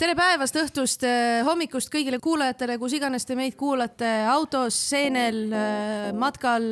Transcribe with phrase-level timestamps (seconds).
[0.00, 1.02] tere päevast, õhtust,
[1.44, 5.42] hommikust kõigile kuulajatele, kus iganes te meid kuulate, autos, seenel,
[6.16, 6.64] matkal,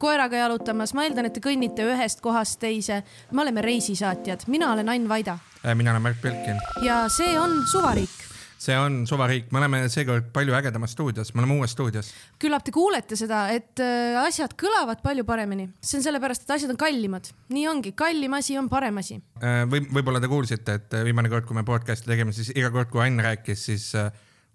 [0.00, 0.94] koeraga jalutamas.
[0.96, 3.02] ma eeldan, et te kõnnite ühest kohast teise.
[3.30, 5.38] me oleme reisisaatjad, mina olen Ain Vaida.
[5.74, 6.56] mina olen Märt Belkin.
[6.82, 8.25] ja see on Suvariik
[8.58, 12.10] see on suvariik, me oleme seekord palju ägedamas stuudios, me oleme uues stuudios.
[12.42, 16.72] küllap te kuulete seda, et äh, asjad kõlavad palju paremini, see on sellepärast, et asjad
[16.72, 17.30] on kallimad.
[17.52, 19.20] nii ongi, kallim asi on parem asi.
[19.42, 22.72] Äh, või võib-olla te kuulsite, et äh, viimane kord, kui me podcast'i tegime, siis iga
[22.74, 23.90] kord, kui Ain rääkis, siis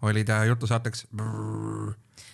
[0.01, 1.05] oli ta jutusaateks.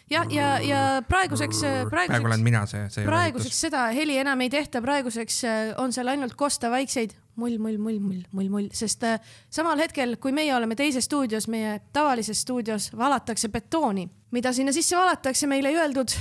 [0.09, 1.91] Ja, ja, ja praeguseks, praeguseks.
[1.91, 3.05] praegu olen mina see, see.
[3.05, 5.41] praeguseks seda heli enam ei tehta, praeguseks
[5.77, 9.19] on seal ainult kosta vaikseid mull, mull, mull, mull, mull, mull, sest äh,
[9.53, 14.97] samal hetkel, kui meie oleme teises stuudios, meie tavalises stuudios valatakse betooni, mida sinna sisse
[14.97, 16.17] valatakse, meile ei öeldud.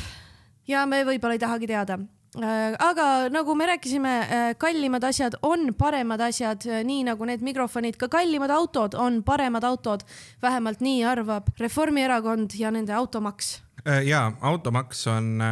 [0.69, 1.99] ja me võib-olla ei tahagi teada
[2.43, 7.97] äh, aga nagu me rääkisime, äh, kallimad asjad on paremad asjad, nii nagu need mikrofonid,
[7.97, 10.05] ka kallimad autod on paremad autod.
[10.43, 13.66] vähemalt nii arvab Reformierakond ja nende automaks.
[14.07, 15.43] Ja automaks on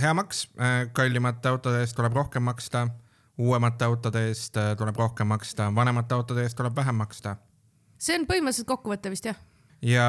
[0.00, 0.46] hea maks,
[0.92, 2.86] kallimate autode eest tuleb rohkem maksta
[3.38, 7.36] uuemate autode eest äh, tuleb rohkem maksta, vanemate autode eest tuleb vähem maksta.
[7.98, 9.36] see on põhimõtteliselt kokkuvõte vist jah?
[9.82, 10.06] ja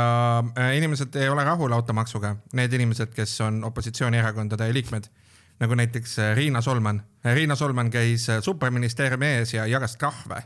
[0.58, 5.10] äh, inimesed ei ole rahul automaksuga, need inimesed, kes on opositsioonierakondade liikmed,
[5.60, 7.02] nagu näiteks äh, Riina Solman.
[7.24, 10.42] Riina Solman käis superministeeriumi ees ja jagas trahve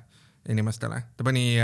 [0.49, 1.59] inimestele, ta pani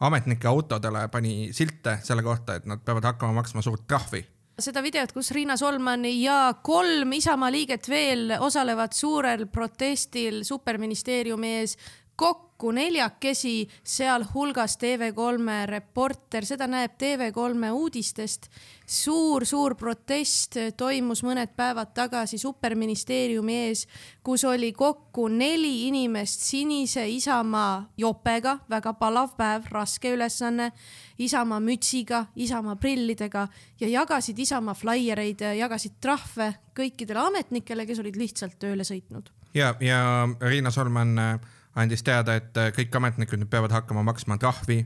[0.00, 4.24] ametnike autodele, pani silte selle kohta, et nad peavad hakkama maksma suurt trahvi
[4.56, 11.76] seda videot, kus Riina Solman ja kolm Isamaa liiget veel osalevad suurel protestil superministeeriumi ees
[12.16, 18.48] kokku neljakesi, sealhulgas TV3 reporter, seda näeb TV3 uudistest.
[18.86, 23.82] Suur-suur protest toimus mõned päevad tagasi superministeeriumi ees,
[24.22, 30.70] kus oli kokku neli inimest sinise Isamaa jopega, väga palav päev, raske ülesanne,
[31.18, 33.48] Isamaa mütsiga, Isamaa prillidega
[33.80, 39.28] ja jagasid Isamaa flaiereid, jagasid trahve kõikidele ametnikele, kes olid lihtsalt tööle sõitnud.
[39.54, 41.40] ja, ja Riina Solman äh,
[41.76, 44.84] andis teada, et äh, kõik ametnikud nüüd peavad hakkama maksma trahvi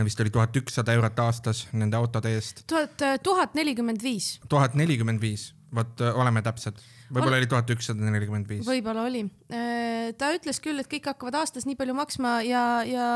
[0.00, 2.64] vist oli tuhat ükssada eurot aastas nende autode eest.
[2.66, 4.40] tuhat, äh, tuhat nelikümmend viis.
[4.48, 6.80] tuhat nelikümmend viis, vot äh, oleme täpsed
[7.12, 8.64] võib-olla oli tuhat ükssada nelikümmend viis.
[8.66, 9.26] võib-olla oli.
[9.52, 13.08] Äh, ta ütles küll, et kõik hakkavad aastas nii palju maksma ja, ja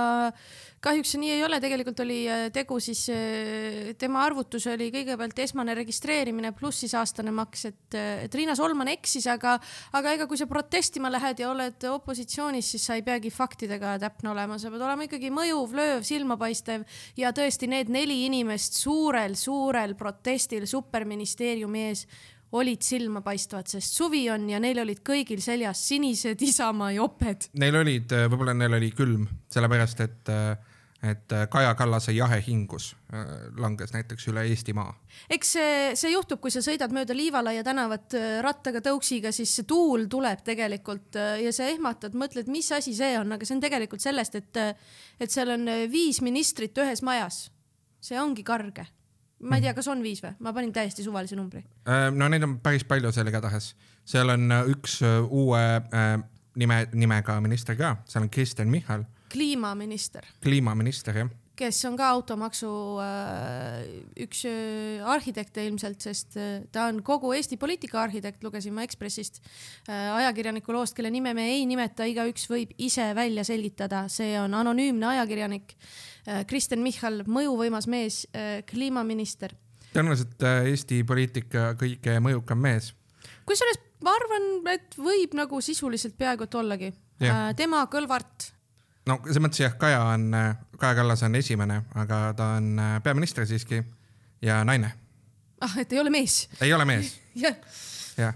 [0.84, 5.38] kahjuks see nii ei ole, tegelikult oli äh, tegu siis, äh, tema arvutus oli kõigepealt
[5.46, 9.56] esmane registreerimine pluss siis aastane maks, et, et Riina Solman eksis, aga,
[9.96, 14.32] aga ega kui sa protestima lähed ja oled opositsioonis, siis sa ei peagi faktidega täpne
[14.34, 16.86] olema, sa pead olema ikkagi mõjuv, lööv, silmapaistev
[17.18, 22.06] ja tõesti need neli inimest suurel-suurel protestil superministeeriumi ees
[22.52, 27.50] olid silmapaistvad, sest suvi on ja neil olid kõigil seljas sinised Isamaa joped.
[27.58, 30.30] Neil olid, võib-olla neil oli külm, sellepärast et,
[31.10, 33.26] et Kaja Kallase jahe hingus äh,
[33.58, 34.94] langes näiteks üle Eestimaa.
[35.30, 39.66] eks see, see juhtub, kui sa sõidad mööda Liivalaia tänavat äh, rattaga tõuksiga, siis see
[39.68, 43.64] tuul tuleb tegelikult äh, ja sa ehmatad, mõtled, mis asi see on, aga see on
[43.66, 44.62] tegelikult sellest, et,
[45.20, 47.48] et seal on viis ministrit ühes majas.
[48.06, 48.86] see ongi karge
[49.40, 51.64] ma ei tea, kas on viis või, ma panin täiesti suvalise numbri.
[51.88, 53.72] Äh, no neid on päris palju seal igatahes,
[54.04, 55.64] seal on äh, üks äh, uue
[56.56, 59.04] nime, nimega minister ka, seal on Kristen Michal.
[59.32, 60.24] kliimaminister.
[60.42, 62.68] kliimaminister jah kes on ka automaksu
[64.20, 64.42] üks
[65.14, 66.36] arhitekte ilmselt, sest
[66.72, 69.40] ta on kogu Eesti poliitika arhitekt, lugesin ma Ekspressist
[69.88, 75.08] ajakirjaniku loost, kelle nime me ei nimeta, igaüks võib ise välja selgitada, see on anonüümne
[75.14, 75.76] ajakirjanik
[76.26, 79.54] Äh, Kristen Michal, mõjuvõimas mees, äh, kliimaminister.
[79.92, 82.94] tõenäoliselt äh, Eesti poliitika kõige mõjukam mees.
[83.46, 86.92] kusjuures ma arvan, et võib nagu sisuliselt peaaegu et ollagi.
[87.56, 88.52] tema, Kõlvart.
[89.06, 90.34] no selles mõttes jah, Kaja on,
[90.78, 93.82] Kaja Kallas on esimene, aga ta on peaminister siiski
[94.42, 94.92] ja naine.
[95.60, 96.48] ah, et ei ole mees?
[96.60, 97.14] ei ole mees
[97.44, 97.56] jah
[98.18, 98.32] ja.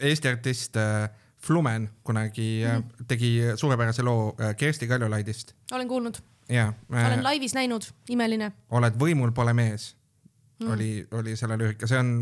[0.00, 0.76] Eesti artist
[1.46, 3.06] Flumen kunagi mm.
[3.08, 5.54] tegi suurepärase loo Kersti Kaljulaidist.
[5.72, 6.18] olen kuulnud
[6.48, 7.06] jaa äh,.
[7.06, 8.52] olen laivis näinud, imeline.
[8.70, 9.94] oled võimul, pole mees
[10.60, 10.70] mm..
[10.72, 12.12] oli, oli selle lüürika, see on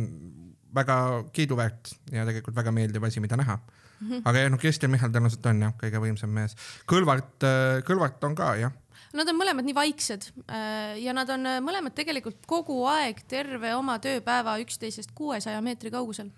[0.74, 0.96] väga
[1.32, 4.08] kiiduväärt ja tegelikult väga meeldiv asi, mida näha mm.
[4.08, 4.22] -hmm.
[4.24, 6.56] aga jah, no Kristjan Michal tõenäoliselt on jah, kõige võimsam mees.
[6.90, 8.72] Kõlvart, äh, Kõlvart on ka jah.
[9.14, 13.74] Nad on mõlemad nii vaiksed äh, ja nad on äh, mõlemad tegelikult kogu aeg terve
[13.74, 16.32] oma tööpäeva üksteisest kuuesaja meetri kaugusel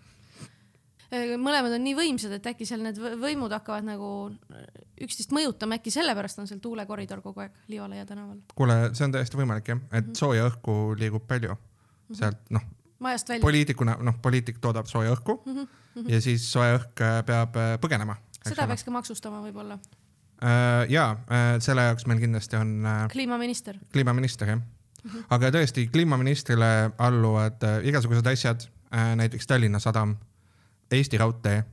[1.14, 4.08] Äh, mõlemad on nii võimsad, et äkki seal need võimud hakkavad nagu
[5.02, 8.40] üksteist mõjutama, äkki sellepärast on seal tuulekoridor kogu aeg Liivalaia tänaval.
[8.58, 10.18] kuule, see on täiesti võimalik jah, et -hmm.
[10.18, 12.18] sooja õhku liigub palju mm -hmm.
[12.18, 12.62] sealt noh.
[12.98, 13.42] majast välja.
[13.42, 16.10] poliitikuna, noh, poliitik toodab sooja õhku mm -hmm.
[16.10, 18.16] ja siis sooja õhk peab põgenema.
[18.42, 18.66] seda ole.
[18.66, 19.78] peaks ka maksustama võib-olla
[20.88, 23.78] ja äh, selle jaoks meil kindlasti on äh, kliimaminister.
[23.92, 24.60] kliimaminister jah.
[25.30, 30.16] aga tõesti, kliimaministrile alluvad äh, igasugused asjad äh,, näiteks Tallinna Sadam,
[30.92, 31.64] Eesti Raudtee,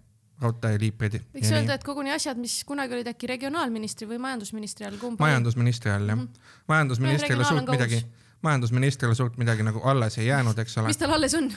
[0.42, 1.19] raudteeliiprid.
[1.36, 5.92] võiks öelda, et koguni asjad, mis kunagi olid äkki regionaalministri või majandusministri all, kumb majandusministri
[5.92, 6.27] all jah.
[6.71, 8.04] majandusministrile Regionaal on suurt midagi
[8.44, 11.00] majandusministrile suurt midagi nagu alles ei jäänud, eks ole mis.
[11.00, 11.51] tal alles on?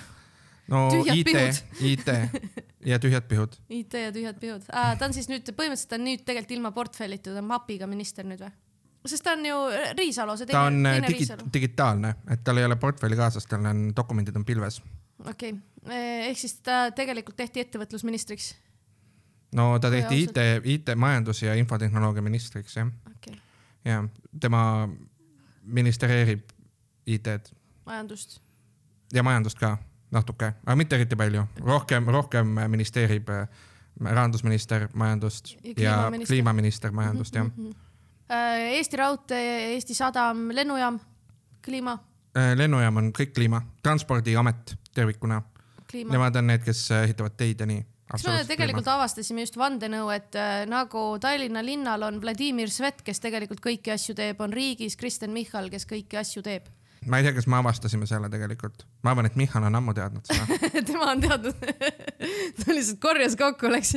[0.71, 2.09] no tühjad IT pihud., IT
[2.87, 3.57] ja tühjad pihud.
[3.69, 4.95] IT ja tühjad pihud ah,.
[4.99, 8.27] ta on siis nüüd, põhimõtteliselt ta on nüüd tegelikult ilma portfellita, ta on mapiga minister
[8.27, 8.53] nüüd või?
[9.07, 9.57] sest ta on ju
[9.99, 13.19] Riisalu, see ta teine, on äh, teine digi- Riisalu., digitaalne, et tal ei ole portfelli
[13.19, 14.81] kaasas, tal on dokumendid on pilves.
[15.25, 18.55] okei okay., ehk siis ta tegelikult tehti ettevõtlusministriks.
[19.59, 20.23] no ta tehti.
[20.23, 23.43] IT, IT, majandus ja infotehnoloogia ministriks jah, okei okay.,
[23.85, 24.03] ja
[24.41, 24.89] tema
[25.63, 26.51] ministreerib
[27.07, 27.55] IT-d
[27.87, 28.41] majandust.
[29.15, 29.77] ja majandust ka
[30.17, 33.47] natuke, aga mitte eriti palju, rohkem, rohkem ministeerib äh,
[34.01, 36.91] rahandusminister majandust Ja ja kliimaminister.
[36.91, 37.47] majandust jah.
[38.31, 40.99] Äh, Eesti Raudtee, Eesti Sadam, lennujaam,
[41.63, 41.99] kliima,
[42.57, 45.43] lennujaam on kõik kliima, transpordiamet tervikuna,
[45.91, 46.13] kliima.
[46.13, 47.85] nemad on need, kes äh, ehitavad teid ja nii.
[48.11, 53.23] kas me tegelikult avastasime just vandenõu, et äh, nagu Tallinna linnal on Vladimir Svet, kes
[53.23, 56.69] tegelikult kõiki asju teeb, on riigis Kristen Michal, kes kõiki asju teeb.
[57.11, 60.27] Ma ei tea, kas me avastasime selle tegelikult, ma arvan, et Michal on ammu teadnud
[60.29, 60.59] seda.
[60.91, 61.65] tema on teadnud
[62.61, 63.97] ta lihtsalt korjas kokku, läks,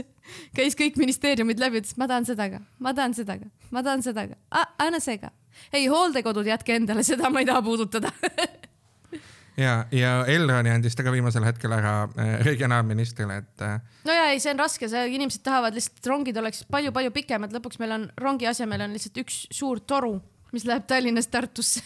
[0.58, 4.06] käis kõik ministeeriumid läbi, ütles, ma tahan seda ka, ma tahan seda ka, ma tahan
[4.06, 5.34] seda ka, anna see ka.
[5.74, 8.14] ei, hooldekodud jätke endale, seda ma ei taha puudutada
[9.64, 14.30] ja, ja Elroni andis ta ka viimasel hetkel ära äh, regionaalministrile, et äh, no ja
[14.34, 17.96] ei, see on raske, see inimesed tahavad lihtsalt, et rongid oleks palju-palju pikemad, lõpuks meil
[17.98, 20.18] on rongi asemel on lihtsalt üks suur toru,
[20.56, 21.84] mis läheb Tallinnast Tartusse.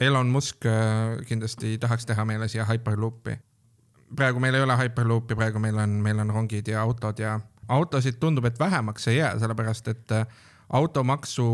[0.00, 3.38] Elon Musk äh, kindlasti tahaks teha meile siia Hyperloopi.
[4.16, 8.18] praegu meil ei ole Hyperloopi, praegu meil on, meil on rongid ja autod ja autosid
[8.20, 10.26] tundub, et vähemaks ei jää, sellepärast et äh,
[10.68, 11.46] automaksu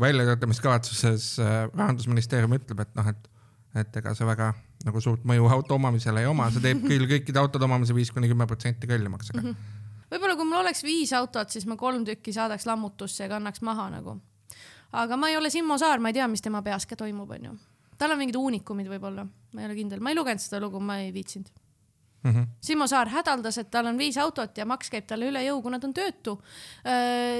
[0.00, 3.30] väljatöötamiskavatsuses äh, rahandusministeerium ütleb, et noh, et,
[3.74, 4.52] et ega see väga
[4.84, 8.30] nagu suurt mõju auto omamisele ei oma, see teeb küll kõikide autode omamise viis kuni
[8.30, 9.52] kümme protsenti kallimaks, aga
[10.10, 13.90] võib-olla kui mul oleks viis autot, siis ma kolm tükki saadaks lammutusse ja kannaks maha
[13.92, 14.16] nagu.
[14.92, 17.54] aga ma ei ole Simmo Saar, ma ei tea, mis tema peas ka toimub, onju.
[18.00, 21.00] Tal on mingid uunikumid võib-olla, ma ei ole kindel, ma ei lugenud seda lugu, ma
[21.02, 21.50] ei viitsinud.
[22.22, 22.46] mm -hmm.
[22.60, 25.78] Simmo Saar hädaldas, et tal on viis autot ja maks käib talle üle jõu, kuna
[25.78, 26.40] ta on töötu.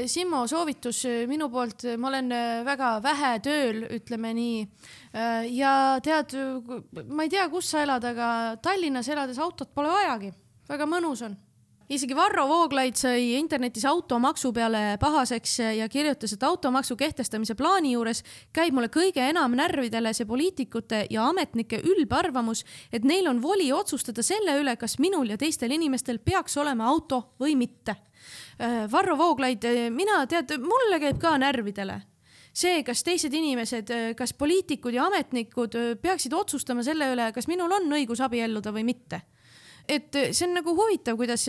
[0.07, 4.69] Simmo soovitus äh, minu poolt, ma olen äh, väga vähe tööl, ütleme nii.
[5.51, 6.33] ja tead,
[7.09, 10.33] ma ei tea, kus sa elad, aga Tallinnas elades autot pole vajagi,
[10.69, 11.37] väga mõnus on
[11.91, 18.23] isegi Varro Vooglaid sai internetis automaksu peale pahaseks ja kirjutas, et automaksu kehtestamise plaani juures
[18.55, 24.23] käib mulle kõige enam närvidele see poliitikute ja ametnike ülbarvamus, et neil on voli otsustada
[24.23, 27.97] selle üle, kas minul ja teistel inimestel peaks olema auto või mitte.
[28.93, 32.03] Varro Vooglaid, mina tead, mulle käib ka närvidele
[32.53, 37.87] see, kas teised inimesed, kas poliitikud ja ametnikud peaksid otsustama selle üle, kas minul on
[37.99, 39.23] õigus abielluda või mitte
[39.89, 41.47] et see on nagu huvitav, kuidas,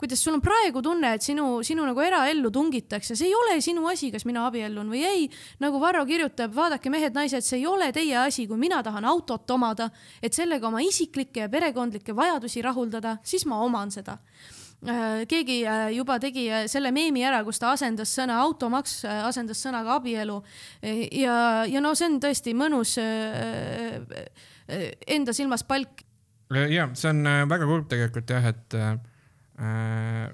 [0.00, 3.86] kuidas sul on praegu tunne, et sinu, sinu nagu eraellu tungitakse, see ei ole sinu
[3.90, 5.28] asi, kas mina abiellun või ei.
[5.62, 9.90] nagu Varro kirjutab, vaadake mehed-naised, see ei ole teie asi, kui mina tahan autot omada,
[10.22, 14.18] et sellega oma isiklikke ja perekondlikke vajadusi rahuldada, siis ma oman seda.
[14.82, 15.60] Keegi
[15.94, 20.40] juba tegi selle meemi ära, kus ta asendas sõna automaks, asendas sõnaga abielu.
[21.14, 21.36] Ja,
[21.70, 22.96] ja no see on tõesti mõnus
[25.06, 26.02] enda silmas palk
[26.72, 28.96] ja see on äh, väga kurb tegelikult jah, et äh,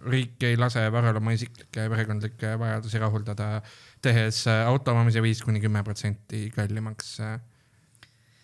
[0.08, 3.50] riik ei lase Varrol oma isiklikke ja perekondlikke vajadusi rahuldada,
[4.02, 7.38] tehes äh, auto omamise viis kuni kümme protsenti kallimaks äh,.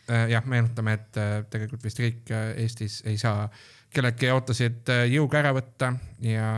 [0.04, 3.47] Äh, jah, meenutame, et äh, tegelikult vist riik äh, Eestis ei saa
[3.95, 6.49] kelleltki autosid äh, jõuga ära võtta ja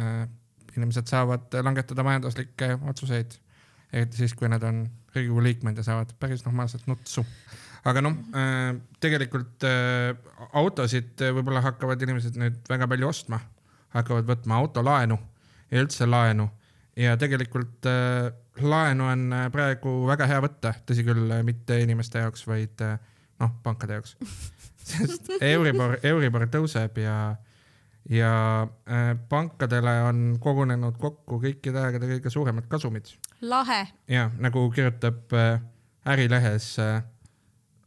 [0.00, 0.24] äh,
[0.74, 3.36] inimesed saavad langetada majanduslikke otsuseid,
[3.92, 4.82] eriti siis, kui nad on
[5.14, 7.22] Riigikogu liikmed ja saavad päris normaalselt nutsu
[7.88, 10.12] aga noh äh,, tegelikult äh,
[10.52, 13.40] autosid võib-olla hakkavad inimesed nüüd väga palju ostma,
[13.96, 15.18] hakkavad võtma autolaenu
[15.70, 16.50] ja üldse laenu
[16.98, 18.30] ja tegelikult äh,
[18.62, 22.98] laenu on äh, praegu väga hea võtta, tõsi küll, mitte inimeste jaoks, vaid äh,
[23.40, 24.16] noh, pankade jaoks.
[24.90, 27.16] sest Euribor, Euribor tõuseb ja,
[28.10, 28.32] ja
[28.88, 33.84] äh, pankadele on kogunenud kokku kõikide aegade kõige suuremad kasumid lahe.
[34.10, 35.60] ja nagu kirjutab äh,
[36.10, 37.02] Ärilehes äh,,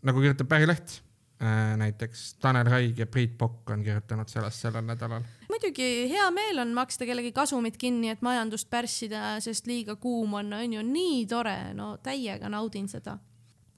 [0.04, 1.02] nagu kirjutab Ärileht
[1.42, 5.24] äh, näiteks Tanel Raig ja Priit Pokk on kirjutanud sellest sellel nädalal.
[5.50, 10.54] muidugi hea meel on maksta kellegi kasumit kinni, et majandust pärssida, sest liiga kuum on,
[10.54, 13.18] on ju nii tore, no täiega naudin seda.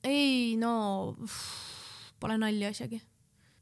[0.04, 1.16] ei no,
[2.20, 3.02] pole nalja isegi.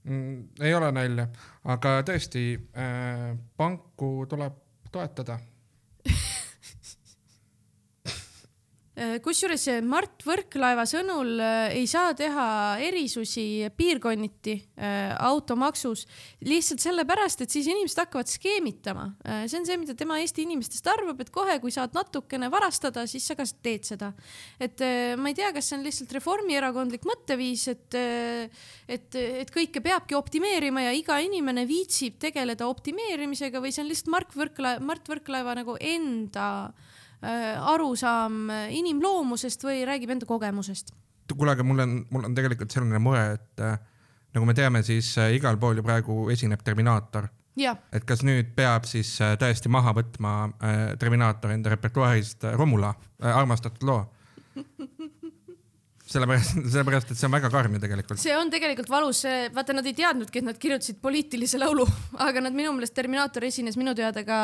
[0.04, 0.44] mm,.
[0.62, 1.28] ei ole nalja,
[1.64, 2.46] aga tõesti
[2.78, 5.40] äh,, panku tuleb toetada.
[5.40, 5.54] Äh,
[9.26, 12.46] kusjuures Mart Võrklaeva sõnul äh, ei saa teha
[12.86, 16.04] erisusi piirkonniti äh, automaksus
[16.46, 19.08] lihtsalt sellepärast, et siis inimesed hakkavad skeemitama.
[19.48, 23.26] see on see, mida tema Eesti inimestest arvab, et kohe, kui saad natukene varastada, siis
[23.26, 24.12] sa ka teed seda.
[24.62, 24.86] et
[25.18, 27.98] ma ei tea, kas see on lihtsalt reformierakondlik mõtteviis, et,
[28.88, 34.14] et, et kõike peabki optimeerima ja iga inimene viitsib tegeleda optimeerimisega või see on lihtsalt
[34.14, 36.92] Mark Võrklaeva, Mart Võrklaeva nagu enda Äh,
[37.24, 40.92] arusaam inimloomusest või räägib enda kogemusest?
[41.34, 43.78] kuule, aga mul on, mul on tegelikult selline mure, et äh,
[44.36, 47.30] nagu me teame, siis äh, igal pool ju praegu esineb Terminaator.
[47.94, 50.32] et kas nüüd peab siis tõesti maha võtma
[51.00, 54.00] Terminaator enda repertuaarist Romula, armastatud loo
[56.14, 58.22] sellepärast, sellepärast, et see on väga karm ju tegelikult.
[58.22, 59.24] see on tegelikult valus,
[59.56, 61.86] vaata, nad ei teadnudki, et nad kirjutasid poliitilise laulu,
[62.28, 64.40] aga nad minu meelest Terminaator esines minu teada ka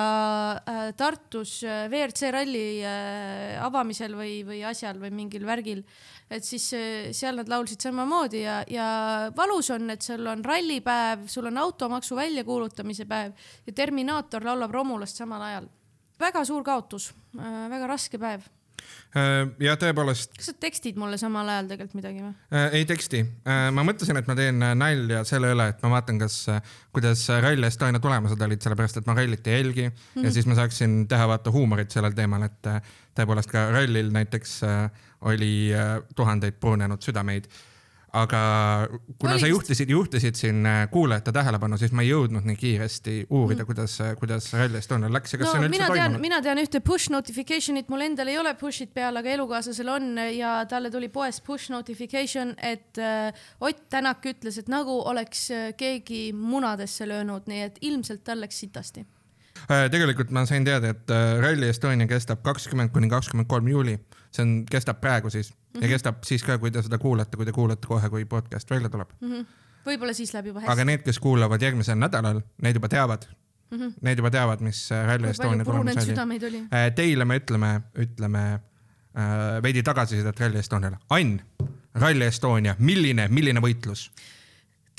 [0.58, 5.84] äh, Tartus äh, WRC ralli äh, avamisel või, või asjal või mingil värgil.
[6.30, 8.90] et siis äh, seal nad laulsid samamoodi ja, ja
[9.38, 13.36] valus on, et sul on rallipäev, sul on automaksu väljakuulutamise päev
[13.66, 15.70] ja Terminaator laulab Romulast samal ajal.
[16.20, 18.59] väga suur kaotus äh,, väga raske päev Äh,
[19.64, 20.36] ja tõepoolest.
[20.38, 22.34] kas sa tekstid mulle samal ajal tegelikult midagi või?
[22.54, 26.20] Äh, ei teksti, äh, ma mõtlesin, et ma teen nalja selle üle, et ma vaatan,
[26.22, 26.42] kas,
[26.96, 30.26] kuidas Rally Estonia tulemused olid, sellepärast et ma rallit ei jälgi mm -hmm.
[30.28, 32.72] ja siis ma saaksin teha vaata huumorit sellel teemal, et
[33.18, 34.62] tõepoolest ka rallil näiteks
[35.22, 35.72] oli
[36.16, 37.50] tuhandeid purunenud südameid
[38.14, 38.42] aga
[39.20, 39.44] kuna Olist.
[39.44, 43.68] sa juhtisid, juhtisid siin äh, kuulajate tähelepanu, siis ma ei jõudnud nii kiiresti uurida mm.,
[43.70, 46.24] kuidas, äh, kuidas Rally Estonial läks ja kas no, see on üldse toimunud.
[46.24, 50.56] mina tean ühte push notification'it, mul endal ei ole push'id peal, aga elukaaslasel on ja
[50.70, 56.30] talle tuli poest push notification, et äh, Ott Tänak ütles, et nagu oleks äh, keegi
[56.34, 59.06] munadesse löönud, nii et ilmselt tal läks sitasti
[59.68, 61.12] tegelikult ma sain teada, et
[61.44, 63.98] Rally Estonia kestab kakskümmend kuni kakskümmend kolm juuli
[64.32, 65.82] see on, kestab praegu siis mm -hmm.
[65.82, 65.94] ja mhm.
[65.94, 69.10] kestab siis ka, kui te seda kuulate, kui te kuulate kohe, kui podcast välja tuleb
[69.22, 69.32] mm.
[69.32, 69.46] -hmm.
[69.86, 70.72] võib-olla siis läheb juba hästi.
[70.72, 73.26] aga need, kes kuulavad järgmisel nädalal, need juba teavad
[73.72, 73.78] mm.
[73.78, 73.94] -hmm.
[74.02, 76.58] Need juba teavad, mis äh, Rally Estonia tulemus oli.
[76.58, 80.98] Äh, teile me ütleme, ütleme äh, veidi tagasisidet Rally Estoniale.
[81.10, 81.40] Ann,
[81.96, 84.12] Rally Estonia, milline, milline võitlus?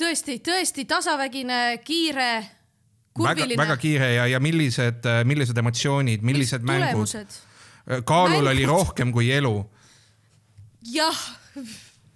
[0.01, 2.31] tõesti, tõesti tasavägine, kiire,
[3.17, 3.59] kurviline.
[3.61, 7.41] väga kiire ja, ja millised, äh, millised emotsioonid, millised Mis mängud?
[8.05, 8.53] Kaalul Mängud.
[8.53, 9.55] oli rohkem kui elu.
[10.93, 11.17] jah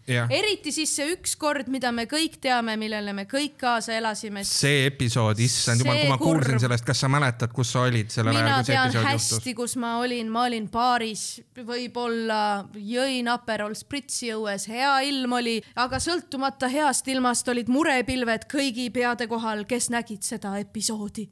[0.05, 0.27] Ja.
[0.29, 4.43] eriti siis see üks kord, mida me kõik teame, millele me kõik kaasa elasime.
[4.45, 6.43] see episood, issand jumal, kui ma kurv.
[6.43, 9.57] kuulsin sellest, kas sa mäletad, kus sa olid sellel ajal, kui see episood hästi, juhtus?
[9.63, 11.23] kus ma olin, ma olin baaris,
[11.57, 12.41] võib-olla
[12.77, 19.29] jõin Aperol spritsi õues, hea ilm oli, aga sõltumata heast ilmast olid murepilved kõigi peade
[19.31, 21.31] kohal, kes nägid seda episoodi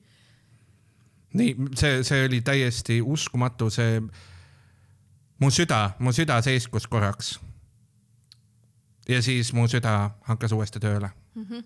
[1.35, 4.01] nii see, see oli täiesti uskumatu, see
[5.41, 7.41] mu süda, mu süda seiskus korraks.
[9.09, 11.43] ja siis mu süda hakkas uuesti tööle mm.
[11.43, 11.65] -hmm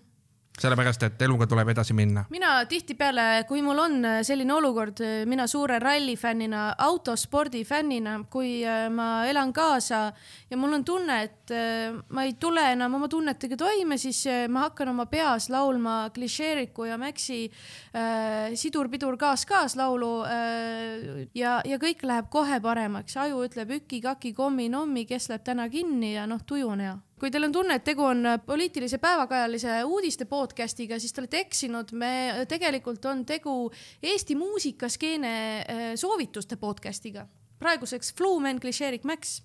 [0.57, 2.25] sellepärast, et eluga tuleb edasi minna.
[2.29, 9.25] mina tihtipeale, kui mul on selline olukord, mina suure rallifännina, autospordi fännina, kui äh, ma
[9.29, 10.01] elan kaasa
[10.49, 14.45] ja mul on tunne, et äh, ma ei tule enam oma tunnetega toime, siis äh,
[14.49, 21.81] ma hakkan oma peas laulma klišeeriku ja Maxi äh, sidur-pidur kaas-kaas laulu äh, ja, ja
[21.81, 26.73] kõik läheb kohe paremaks, aju ütleb üki-kaki kommi-nommi, kes läheb täna kinni ja noh, tuju
[26.73, 31.13] on hea kui teil on tunne, et tegu on äh, poliitilise päevakajalise uudiste podcast'iga, siis
[31.13, 31.91] te olete eksinud.
[31.97, 33.71] me äh, tegelikult on tegu
[34.03, 37.27] Eesti muusikaskeene äh, soovituste podcast'iga.
[37.59, 39.41] praeguseks Flumen klišeerik Max.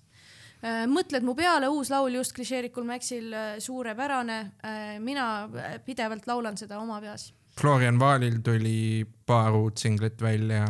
[0.87, 4.51] mõtled mu peale, uus laul just klišeerikul Maxil, suurepärane.
[4.99, 5.49] mina
[5.85, 7.33] pidevalt laulan seda oma peas.
[7.59, 10.67] Florian Vaalil tuli paar uut singlit välja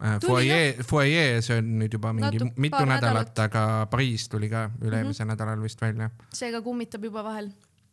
[0.00, 0.16] Äh,
[0.82, 5.26] Foyer, see on nüüd juba mingi Natu, mitu nädalat, nädalat., aga Pariis tuli ka üle-eelmisel
[5.26, 5.32] mm -hmm.
[5.34, 6.10] nädalal vist välja.
[6.32, 7.50] seega kummitab juba vahel.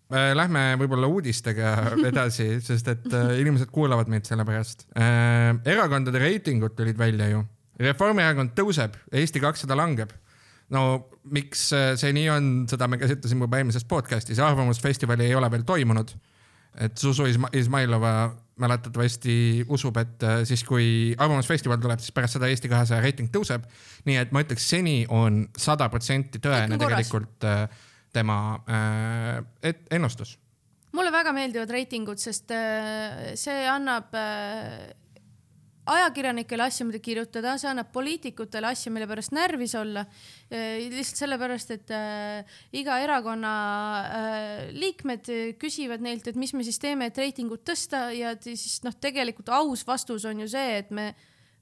[0.08, 1.74] Äh, lähme võib-olla uudistega
[2.12, 4.88] edasi, sest et äh, inimesed kuulavad meid selle pärast.
[5.66, 7.44] erakondade reitingud tulid välja ju.
[7.80, 10.12] Reformierakond tõuseb, Eesti kakssada langeb.
[10.70, 15.64] no miks see nii on, seda me käsitlesime juba eelmises podcast'is, arvamusfestivali ei ole veel
[15.64, 16.12] toimunud.
[16.80, 22.72] et Zuzu Izmailova mäletatavasti usub, et äh, siis, kui Arvamusfestival tuleb, siis pärast seda Eesti
[22.72, 23.68] kahesaja reiting tõuseb.
[24.08, 27.66] nii et ma ütleks, seni on sada protsenti tõene tegelikult äh,
[28.14, 30.38] tema äh, et, ennustus.
[30.98, 32.54] mulle väga meeldivad reitingud, sest
[33.38, 34.16] see annab
[35.94, 40.06] ajakirjanikele asja, mida kirjutada, see annab poliitikutele asja, mille pärast närvis olla.
[40.50, 43.54] lihtsalt sellepärast, et äh, iga erakonna
[44.02, 48.96] äh, liikmed küsivad neilt, et mis me siis teeme, et reitingut tõsta ja siis noh,
[48.96, 51.12] tegelikult aus vastus on ju see, et me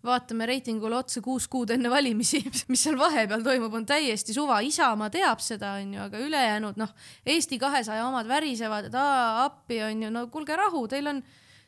[0.06, 2.42] vaatame reitingule otsa kuus kuud enne valimisi,
[2.72, 6.94] mis seal vahepeal toimub, on täiesti suva, Isamaa teab seda, onju, aga ülejäänud noh,
[7.26, 11.24] Eesti kahesaja omad värisevad, et aa appi onju, no kuulge rahu, teil on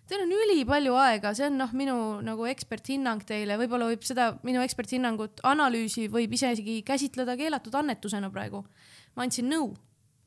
[0.07, 4.61] Teil on ülipalju aega, see on noh, minu nagu eksperthinnang teile, võib-olla võib seda minu
[4.63, 8.63] eksperthinnangut, analüüsi võib isegi käsitleda keelatud annetusena praegu.
[9.17, 9.73] ma andsin nõu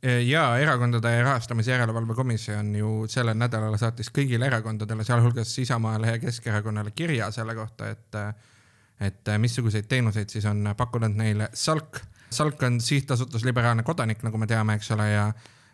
[0.02, 6.90] ja Erakondade Rahastamise Järelevalve Komisjon ju sellel nädalal saatis kõigile erakondadele, sealhulgas Isamaale ja Keskerakonnale
[6.96, 8.20] kirja selle kohta, et,
[9.00, 12.00] et missuguseid teenuseid siis on pakkunud neile Salk.
[12.30, 15.26] Salk on sihtasutus Liberaalne Kodanik, nagu me teame, eks ole, ja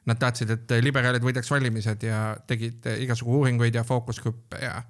[0.06, 4.80] nad tahtsid, et liberaalid võidaks valimised ja tegid igasugu uuringuid ja fookusgruppe ja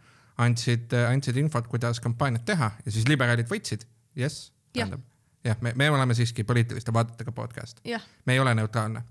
[0.44, 3.86] andsid, andsid infot, kuidas kampaaniat teha ja siis liberaalid võitsid.
[4.16, 5.04] jess, tähendab
[5.46, 7.80] jah, me, me oleme siiski poliitiliste vaadetega podcast.
[8.24, 9.02] me ei ole neutraalne.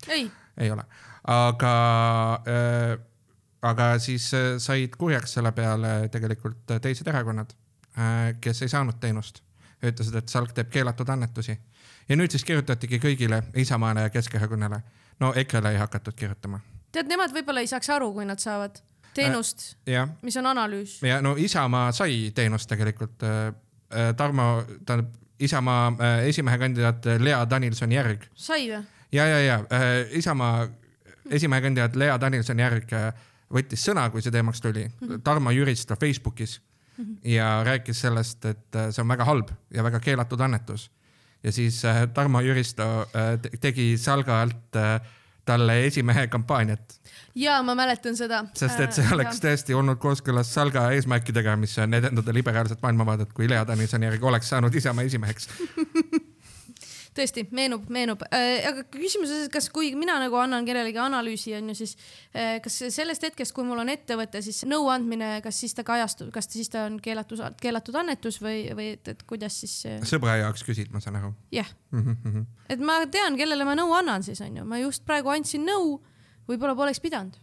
[0.58, 0.84] ei ole,
[1.24, 1.76] aga
[2.48, 3.00] äh,,
[3.62, 7.56] aga siis äh, said kurjaks selle peale tegelikult teised erakonnad
[7.98, 9.42] äh,, kes ei saanud teenust.
[9.86, 11.58] ütlesid, et Salk teeb keelatud annetusi
[12.10, 14.80] ja nüüd siis kirjutatigi kõigile Isamaale ja Keskerakonnale.
[15.20, 16.60] No EKRE-le ei hakatud kirjutama.
[16.92, 18.82] tead, nemad võib-olla ei saaks aru, kui nad saavad
[19.16, 21.00] teenust äh,, mis on analüüs.
[21.04, 23.54] ja no Isamaa sai teenust tegelikult äh,.
[23.92, 28.28] äh Tarmo, tähendab Isamaa äh, esimehe kandidaat Lea Danilson-Järg.
[28.36, 28.84] sai või?
[29.12, 30.68] ja, ja, ja äh, Isamaa
[31.30, 33.10] esimehe kandidaat Lea Danilson-Järg äh,
[33.54, 35.22] võttis sõna, kui see teemaks tuli mm -hmm.
[35.24, 36.62] Tarmo Jüristo Facebookis
[36.98, 37.18] mm -hmm.
[37.30, 40.92] ja rääkis sellest, et see on väga halb ja väga keelatud annetus.
[41.46, 41.78] Ja siis
[42.14, 43.06] Tarmo Jüristo
[43.62, 44.82] tegi Salga alt
[45.46, 46.98] talle esimehe kampaaniat
[47.36, 48.44] ja ma mäletan seda.
[48.58, 49.48] sest et see oleks ja.
[49.48, 54.50] tõesti olnud kooskõlas Salga eesmärkidega, mis on edendada liberaalset maailmavaadet, kui Lea Danilson järgi oleks
[54.54, 55.50] saanud Isamaa esimeheks
[57.16, 61.72] tõesti meenub, meenub äh,, aga küsimus on, kas kui mina nagu annan kellelegi analüüsi, on
[61.72, 61.96] ju, siis
[62.36, 66.50] äh, kas sellest hetkest, kui mul on ettevõte, siis nõuandmine, kas siis ta kajastub, kas
[66.52, 70.02] siis ta on keelatus, keelatud annetus või, või et, et kuidas siis see....
[70.08, 71.34] sõbra jaoks küsid, ma saan aru.
[71.56, 71.74] jah yeah.
[71.96, 72.46] mm -hmm..
[72.70, 76.00] et ma tean, kellele ma nõu annan siis on ju, ma just praegu andsin nõu
[76.50, 77.38] võib-olla poleks pidanud.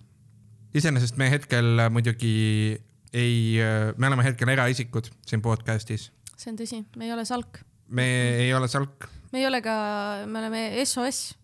[0.75, 3.59] iseenesest me hetkel muidugi ei,
[3.96, 6.11] me oleme hetkel eraisikud siin podcast'is.
[6.37, 7.61] see on tõsi, me ei ole salk.
[7.88, 8.07] me
[8.44, 9.09] ei ole salk.
[9.33, 9.77] Me ei ole ka,
[10.27, 11.35] me oleme SOS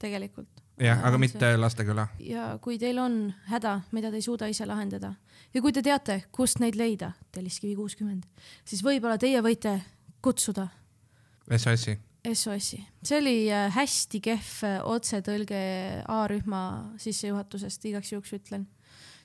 [0.00, 0.48] tegelikult.
[0.80, 2.08] jah, aga mitte Lasteküla.
[2.20, 5.14] ja kui teil on häda, mida te ei suuda ise lahendada
[5.54, 8.24] ja kui te teate, kust neid leida, Telliskivi kuuskümmend,
[8.64, 9.78] siis võib-olla teie võite
[10.24, 10.68] kutsuda.
[11.50, 15.58] SOS-i SOS-i, see oli äh, hästi kehv äh, otsetõlge
[16.08, 16.60] A-rühma
[17.00, 18.64] sissejuhatusest, igaks juhuks ütlen.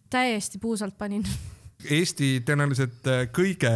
[0.09, 1.23] täiesti puusalt panin.
[1.85, 3.71] Eesti tõenäoliselt äh, kõige.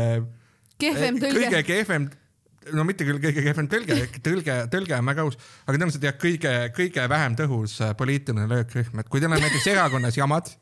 [0.77, 1.45] kehvem tõlge.
[1.45, 2.09] kõige kehvem,
[2.71, 6.55] no mitte küll kõige kehvem tõlge, tõlge, tõlge on väga aus, aga tõenäoliselt jah, kõige,
[6.77, 10.53] kõige vähem tõhus poliitiline löökrühm, et kui teil on näiteks erakonnas jamad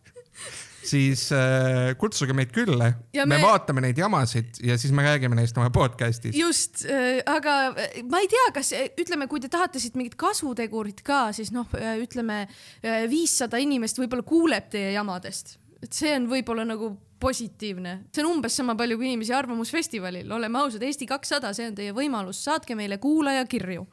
[0.88, 2.92] siis äh, kutsuge meid külla.
[3.16, 3.26] Me...
[3.30, 6.36] me vaatame neid jamasid ja siis me räägime neist oma podcast'is.
[6.38, 11.04] just äh,, aga äh, ma ei tea, kas ütleme, kui te tahate siit mingit kasutegurit
[11.06, 16.28] ka, siis noh, äh, ütleme äh, viissada inimest võib-olla kuuleb teie jamadest, et see on
[16.30, 21.52] võib-olla nagu positiivne, see on umbes sama palju kui inimesi Arvamusfestivalil, oleme ausad, Eesti kakssada,
[21.54, 23.86] see on teie võimalus, saatke meile kuulajakirju.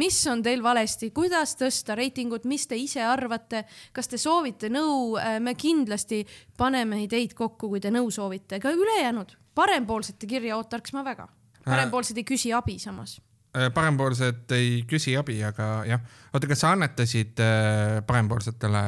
[0.00, 5.16] Mis on teil valesti, kuidas tõsta reitingut, mis te ise arvate, kas te soovite nõu,
[5.18, 6.22] äh, me kindlasti
[6.56, 11.28] paneme ideid kokku, kui te nõu soovite, ka ülejäänud parempoolsete kirja ootaks ma väga.
[11.64, 13.18] parempoolsed ei küsi abi samas.
[13.56, 16.00] Äh, parempoolsed ei küsi abi, aga jah,
[16.32, 18.84] oota, kas sa annetasid äh, parempoolsetele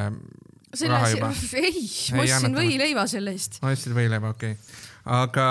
[0.74, 1.32] selle juba?
[1.64, 1.84] ei,
[2.16, 3.60] ma ostsin võileiva selle eest.
[3.62, 4.80] ostsid võileiva, okei okay.
[5.18, 5.46] aga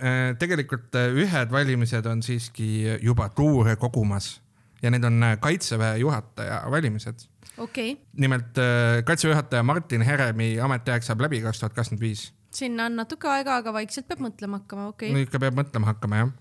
[0.00, 4.36] äh, tegelikult ühed valimised on siiski juba tuure kogumas
[4.82, 7.96] ja need on äh, kaitseväe juhataja valimised okay..
[8.16, 12.32] nimelt äh, kaitseväe juhataja Martin Heremi ametiaeg saab läbi kaks tuhat kakskümmend viis.
[12.54, 15.16] sinna on natuke aega, aga vaikselt peab mõtlema hakkama, okei okay..
[15.16, 16.34] no ikka peab mõtlema hakkama jah.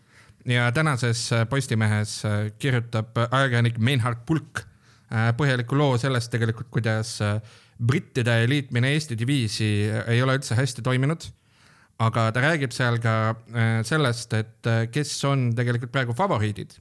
[0.53, 2.19] ja tänases äh, Postimehes
[2.60, 4.65] kirjutab ajakirjanik Meinhard Pulk
[5.08, 7.13] põhjaliku loo sellest tegelikult, kuidas
[7.77, 9.67] brittide liitmine Eesti diviisi
[10.07, 11.27] ei ole üldse hästi toiminud
[12.01, 13.13] aga ta räägib seal ka
[13.85, 16.75] sellest, et kes on tegelikult praegu favoriidid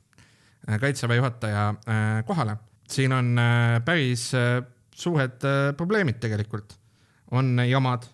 [0.66, 2.56] Äh, kaitseväe juhataja äh, kohale.
[2.90, 4.32] siin on äh, päris
[4.94, 5.40] suured
[5.76, 6.78] probleemid tegelikult,
[7.30, 8.06] on jamad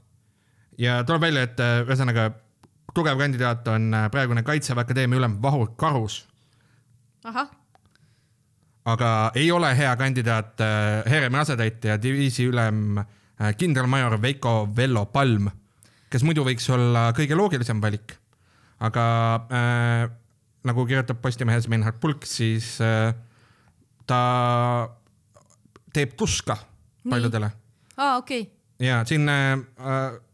[0.78, 2.30] ja tuleb välja, et ühesõnaga
[2.94, 6.26] tugev kandidaat on praegune Kaitseväe Akadeemia ülem Vahur Karus.
[8.84, 10.62] Aga ei ole hea kandidaat
[11.06, 12.98] Heremi asetäitja, diviisi ülem
[13.58, 15.48] kindralmajor Veiko Vello Palm,
[16.10, 18.16] kes muidu võiks olla kõige loogilisem valik.
[18.82, 19.04] aga
[19.54, 20.10] äh,
[20.66, 23.14] nagu kirjutab Postimehes Meinhard Pulk, siis äh,
[24.06, 24.22] ta
[25.92, 26.56] teeb tuska
[27.10, 27.50] paljudele.
[27.96, 28.86] aa, okei okay.
[28.86, 29.58] ja siin äh,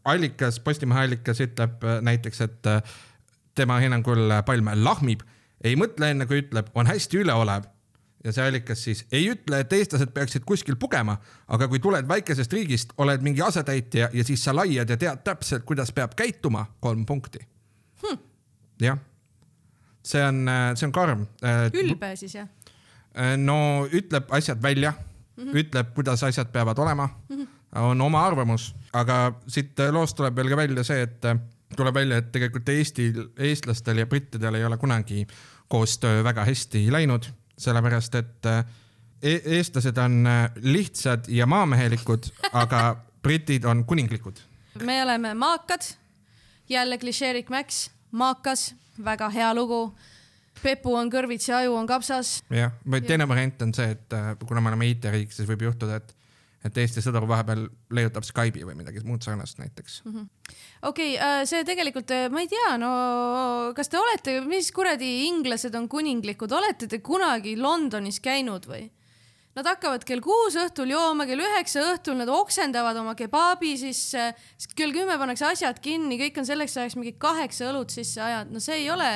[0.03, 2.81] allikas, Postimehe allikas ütleb äh, näiteks, et äh,
[3.55, 5.25] tema hinnangul Palm lahmib,
[5.63, 7.67] ei mõtle enne kui ütleb, on hästi üleolev
[8.23, 12.53] ja see allikas siis ei ütle, et eestlased peaksid kuskil pugema, aga kui tuled väikesest
[12.53, 17.05] riigist, oled mingi asetäitja ja siis sa laiad ja tead täpselt, kuidas peab käituma, kolm
[17.05, 17.39] punkti
[18.03, 18.19] hmm..
[18.83, 18.99] jah,
[20.03, 20.43] see on,
[20.75, 21.27] see on karm.
[21.73, 22.49] ülbe siis jah?
[23.37, 25.61] no ütleb asjad välja mm, -hmm.
[25.63, 27.47] ütleb, kuidas asjad peavad olema mm, -hmm.
[27.81, 31.25] on oma arvamus, aga siit loost tuleb veel ka välja see, et
[31.75, 35.27] tuleb välja, et tegelikult Eestil, eestlastel ja brittidel ei ole kunagi
[35.67, 37.25] koostöö väga hästi läinud
[37.59, 38.63] sellepärast et äh,
[39.21, 44.39] e eestlased on äh, lihtsad ja maamehelikud, aga britid on kuninglikud.
[44.83, 45.81] me oleme maakad,
[46.69, 49.97] jälle klišeerik Max, maakas, väga hea lugu.
[50.59, 52.41] Pepu on kõrvits ja aju on kapsas.
[52.51, 56.01] jah, või teine variant on see, et äh, kuna me oleme IT-riik, siis võib juhtuda,
[56.01, 56.15] et
[56.65, 60.01] et Eesti sõdur vahepeal leiutab Skype'i või midagi muud sarnast näiteks.
[60.05, 60.53] Mm -hmm..
[60.89, 62.91] okei okay,, äh, see tegelikult, äh, ma ei tea, no
[63.75, 68.89] kas te olete, mis kuradi inglased on kuninglikud, olete te kunagi Londonis käinud või?
[69.57, 74.29] Nad hakkavad kell kuus õhtul jooma, kell üheksa õhtul nad oksendavad oma kebaabi sisse,
[74.77, 78.61] kell kümme pannakse asjad kinni, kõik on selleks ajaks mingi kaheksa õlut sisse ajanud, no
[78.63, 79.09] see ei ole,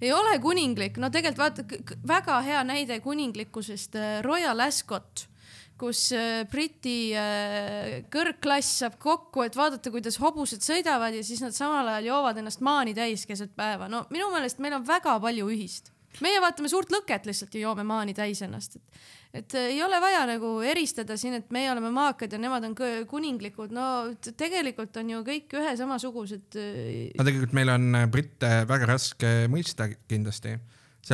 [0.00, 5.29] ei ole kuninglik, no tegelikult vaata väga hea näide kuninglikkusest, äh, Royal Ascot
[5.80, 11.56] kus äh, Briti äh, kõrgklass saab kokku, et vaadata, kuidas hobused sõidavad ja siis nad
[11.56, 13.88] samal ajal joovad ennast maani täis keset päeva.
[13.88, 15.92] no minu meelest meil on väga palju ühist.
[16.20, 19.04] meie vaatame suurt lõket lihtsalt ja joome maani täis ennast, et,
[19.40, 22.76] et äh, ei ole vaja nagu eristada siin, et meie oleme maakad ja nemad on
[23.08, 23.72] kuninglikud.
[23.72, 23.86] no
[24.36, 26.60] tegelikult on ju kõik ühe samasugused.
[27.16, 30.58] no tegelikult meil on britte väga raske mõista kindlasti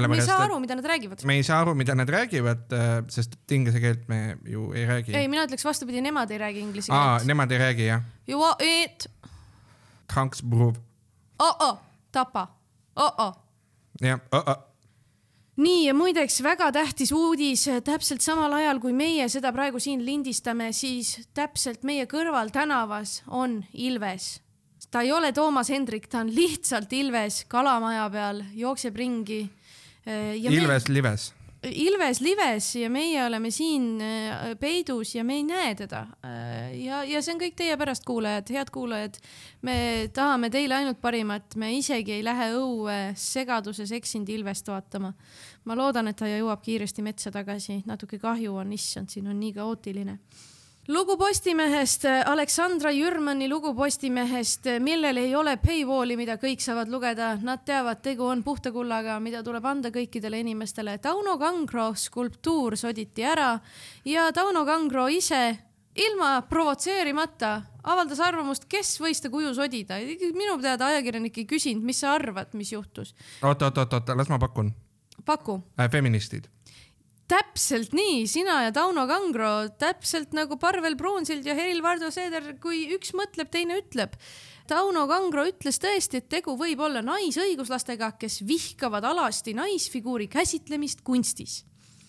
[0.09, 1.25] me ei saa aru, mida nad räägivad.
[1.25, 5.15] me ei saa aru, mida nad räägivad, äh, sest inglise keelt me ju ei räägi.
[5.17, 7.27] ei, mina ütleks vastupidi, nemad ei räägi inglise keelt.
[7.27, 8.03] Nemad ei räägi jah.
[8.29, 9.11] You are it.
[10.13, 10.77] Tranksbruv.
[11.39, 11.79] oh-oh,
[12.13, 12.49] tapa
[12.97, 13.35] oh-oh.
[14.01, 14.67] jah, oh-oh
[15.57, 20.71] nii ja muideks väga tähtis uudis, täpselt samal ajal kui meie seda praegu siin lindistame,
[20.77, 24.41] siis täpselt meie kõrval tänavas on Ilves.
[24.91, 29.47] ta ei ole Toomas Hendrik, ta on lihtsalt Ilves kalamaja peal, jookseb ringi
[30.07, 30.95] Ilves me...
[30.95, 31.33] lives.
[31.67, 36.05] Ilves lives ja meie oleme siin äh, peidus ja me ei näe teda.
[36.23, 39.19] Äh, ja, ja see on kõik teie pärast, kuulajad, head kuulajad.
[39.67, 39.77] me
[40.15, 45.15] tahame teile ainult parimat, me isegi ei lähe õue segaduses eksinud Ilvest vaatama.
[45.65, 49.57] ma loodan, et ta jõuab kiiresti metsa tagasi, natuke kahju on, issand, siin on nii
[49.57, 50.21] kaootiline
[50.89, 57.65] lugu Postimehest, Aleksandra Jürmani lugu Postimehest, millel ei ole paywall'i, mida kõik saavad lugeda, nad
[57.67, 60.99] teavad, tegu on puhta kullaga, mida tuleb anda kõikidele inimestele.
[61.03, 63.57] Tauno Kangro skulptuur soditi ära
[64.07, 65.43] ja Tauno Kangro ise
[65.97, 69.99] ilma provotseerimata avaldas arvamust, kes võis ta kuju sodida.
[70.35, 73.15] minu teada ajakirjanik ei küsinud, mis sa arvad, mis juhtus.
[73.43, 74.75] oot, oot, oot, oot, las ma pakun.
[75.25, 75.91] paku äh,.
[75.91, 76.47] feministid
[77.31, 83.13] täpselt nii, sina ja Tauno Kangro, täpselt nagu Parvel Pruunsild ja Helir-Valdor Seeder, kui üks
[83.19, 84.15] mõtleb, teine ütleb.
[84.71, 91.61] Tauno Kangro ütles tõesti, et tegu võib olla naisõiguslastega, kes vihkavad alasti naisfiguuri käsitlemist kunstis.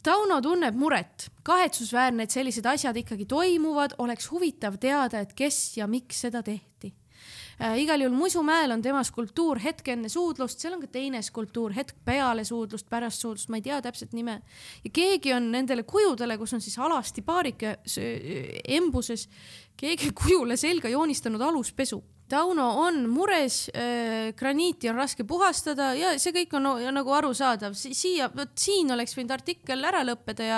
[0.05, 5.89] Tauno tunneb muret, kahetsusväärne, et sellised asjad ikkagi toimuvad, oleks huvitav teada, et kes ja
[5.89, 6.66] miks seda tehti.
[7.81, 11.95] Igal juhul Musumäel on tema skulptuur hetk enne suudlust, seal on ka teine skulptuur hetk
[12.05, 14.41] peale suudlust, pärast suudlust, ma ei tea täpselt nime.
[14.83, 17.77] ja keegi on nendele kujudele, kus on siis alasti paarike
[18.67, 19.29] embuses,
[19.77, 26.33] keegi kujule selga joonistanud aluspesu Tauno on mures äh,, graniiti on raske puhastada ja see
[26.35, 27.93] kõik on no, nagu arusaadav si.
[27.95, 30.57] siia, vot siin oleks võinud artikkel ära lõppeda ja,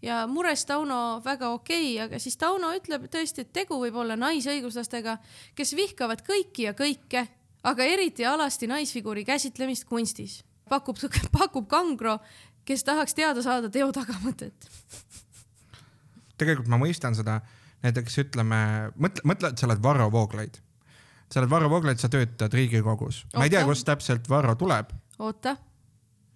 [0.00, 4.16] ja mures Tauno väga okei okay,, aga siis Tauno ütleb tõesti, et tegu võib olla
[4.16, 5.18] naisõiguslastega,
[5.58, 7.26] kes vihkavad kõiki ja kõike,
[7.68, 10.40] aga eriti alasti naisfiguuri käsitlemist kunstis.
[10.72, 10.96] pakub,
[11.38, 12.16] pakub Kangro,
[12.64, 14.70] kes tahaks teada saada teo tagamõtet.
[16.40, 17.42] tegelikult ma mõistan seda,
[17.84, 18.64] näiteks ütleme,
[18.96, 20.62] mõtle, mõtle, et sa oled Varro Vooglaid
[21.32, 23.26] sa oled Varro Vooglaid, sa töötad Riigikogus.
[23.36, 24.90] ma ei tea, kust täpselt Varro tuleb.
[25.18, 25.56] oota.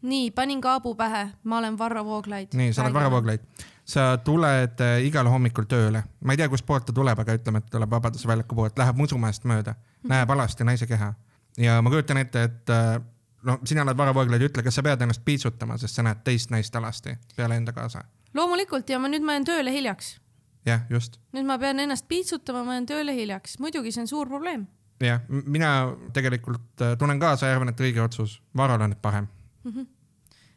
[0.03, 2.49] nii, panin kaabu pähe, ma olen Varro Vooglaid.
[2.55, 3.41] nii, sa oled Varro Vooglaid.
[3.85, 7.71] sa tuled äh, igal hommikul tööle, ma ei tea, kustpoolt ta tuleb, aga ütleme, et
[7.71, 10.09] tuleb Vabaduse väljaku poolt, läheb Musumäest mööda -hmm.
[10.09, 11.15] näeb alasti naise keha
[11.59, 13.01] ja ma kujutan ette, et äh,
[13.43, 16.51] no sina oled Varro Vooglaid, ütle, kas sa pead ennast piitsutama, sest sa näed teist
[16.51, 18.05] naist alasti peale enda kaasa?
[18.35, 20.21] loomulikult ja ma nüüd ma jään tööle hiljaks.
[20.67, 21.21] jah, just.
[21.33, 24.67] nüüd ma pean ennast piitsutama, ma jään tööle hiljaks, muidugi see on suur probleem
[25.01, 25.73] jah, mina
[26.13, 29.27] tegelikult äh, tunnen kaasa ja arvan, et õige otsus, Varol on nüüd parem
[29.65, 29.71] mm.
[29.73, 29.87] -hmm.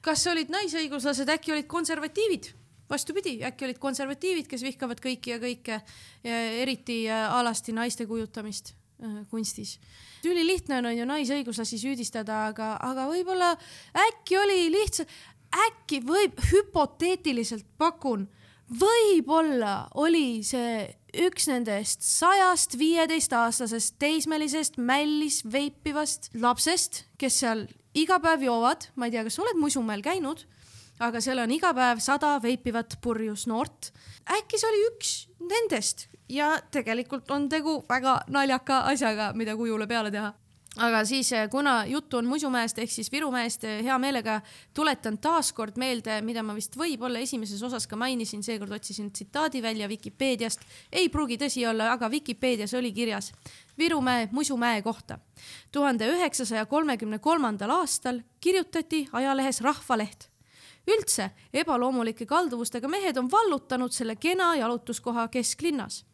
[0.01, 2.53] kas olid naisõiguslased, äkki olid konservatiivid?
[2.89, 5.81] vastupidi, äkki olid konservatiivid, kes vihkavad kõiki ja kõike,
[6.63, 8.73] eriti äh, alasti naiste kujutamist
[9.03, 9.79] äh, kunstis.
[10.25, 13.53] ülilihtne on, on ju naisõiguslasi süüdistada, aga, aga võib-olla
[14.07, 15.11] äkki oli lihtsalt,
[15.67, 18.27] äkki võib, hüpoteetiliselt pakun,
[18.67, 20.87] võib-olla oli see
[21.23, 27.65] üks nendest sajast viieteistaastasest teismelisest mällis veipivast lapsest, kes seal
[27.97, 30.43] iga päev joovad, ma ei tea, kas sa oled Musumäel käinud,
[30.99, 33.91] aga seal on iga päev sada veipivat purjus noort.
[34.27, 40.11] äkki see oli üks nendest ja tegelikult on tegu väga naljaka asjaga, mida kujule peale
[40.11, 40.33] teha
[40.77, 44.41] aga siis, eh, kuna juttu on Musumäest ehk siis Virumäest, eh, hea meelega
[44.73, 49.89] tuletan taaskord meelde, mida ma vist võib-olla esimeses osas ka mainisin, seekord otsisin tsitaadi välja
[49.89, 50.61] Vikipeediast.
[50.91, 53.31] ei pruugi tõsi olla, aga Vikipeedias oli kirjas
[53.77, 55.19] Virumäe Musumäe kohta.
[55.71, 60.29] tuhande üheksasaja kolmekümne kolmandal aastal kirjutati ajalehes Rahvaleht
[60.87, 66.05] üldse ebaloomulike kalduvustega mehed on vallutanud selle kena jalutuskoha kesklinnas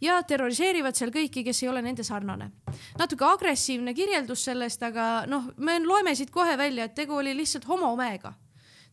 [0.00, 2.50] ja terroriseerivad seal kõiki, kes ei ole nende sarnane.
[2.98, 7.68] natuke agressiivne kirjeldus sellest, aga noh, me loeme siit kohe välja, et tegu oli lihtsalt
[7.68, 8.34] homomäega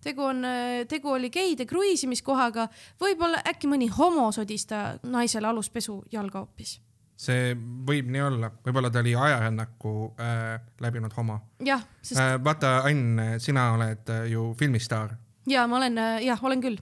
[0.01, 0.45] tegu on,
[0.89, 2.67] tegu oli geide kruiisimiskohaga,
[3.01, 6.79] võib-olla äkki mõni homo sodis ta naisele aluspesu jalga hoopis
[7.21, 7.51] see
[7.87, 11.37] võib nii olla, võib-olla ta oli ajarännaku äh, läbinud homo.
[11.65, 12.37] jah, sest äh,.
[12.43, 15.13] vaata, Ain, sina oled äh, ju filmistaar.
[15.49, 16.81] ja ma olen äh,, jah, olen küll.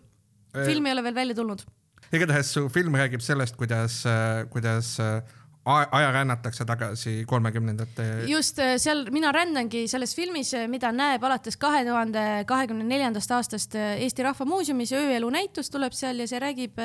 [0.65, 1.65] film ei ole veel välja tulnud
[2.11, 5.21] igatahes su film räägib sellest, kuidas, äh, kuidas äh,
[5.69, 8.25] aja rännatakse tagasi kolmekümnendate.
[8.27, 13.75] just äh, seal mina rännangi selles filmis, mida näeb alates kahe tuhande kahekümne neljandast aastast
[13.75, 16.79] Eesti Rahva Muuseumis, ööelu näitus tuleb seal ja see räägib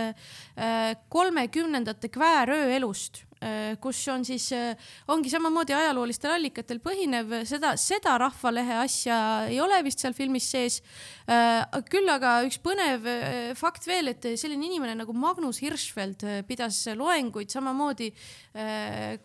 [1.08, 3.33] kolmekümnendate kväärööelust Äh,
[3.80, 4.74] kus on siis, äh,
[5.12, 9.18] ongi samamoodi ajaloolistel allikatel põhinev, seda, seda Rahvalehe asja
[9.50, 10.80] ei ole vist seal filmis sees.
[11.28, 13.06] Äh, küll aga üks põnev
[13.58, 18.10] fakt veel, et selline inimene nagu Magnus Hirschfeld pidas loenguid samamoodi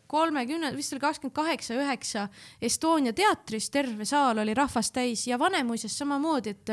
[0.10, 2.26] kolmekümne, vist oli kakskümmend kaheksa, üheksa
[2.66, 6.72] Estonia teatris, terve saal oli rahvast täis ja Vanemuises samamoodi, et,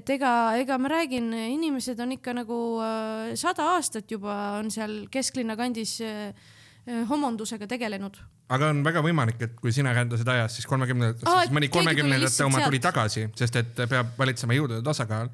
[0.00, 2.60] et ega, ega ma räägin, inimesed on ikka nagu
[3.38, 6.34] sada aastat juba on seal kesklinna kandis Äh,
[7.08, 8.16] homondusega tegelenud.
[8.48, 12.62] aga on väga võimalik, et kui sina rändasid ajas, siis kolmekümnendates, siis mõni kolmekümnendate oma
[12.64, 15.28] tuli tagasi, sest et peab valitsema jõudude tasakaal.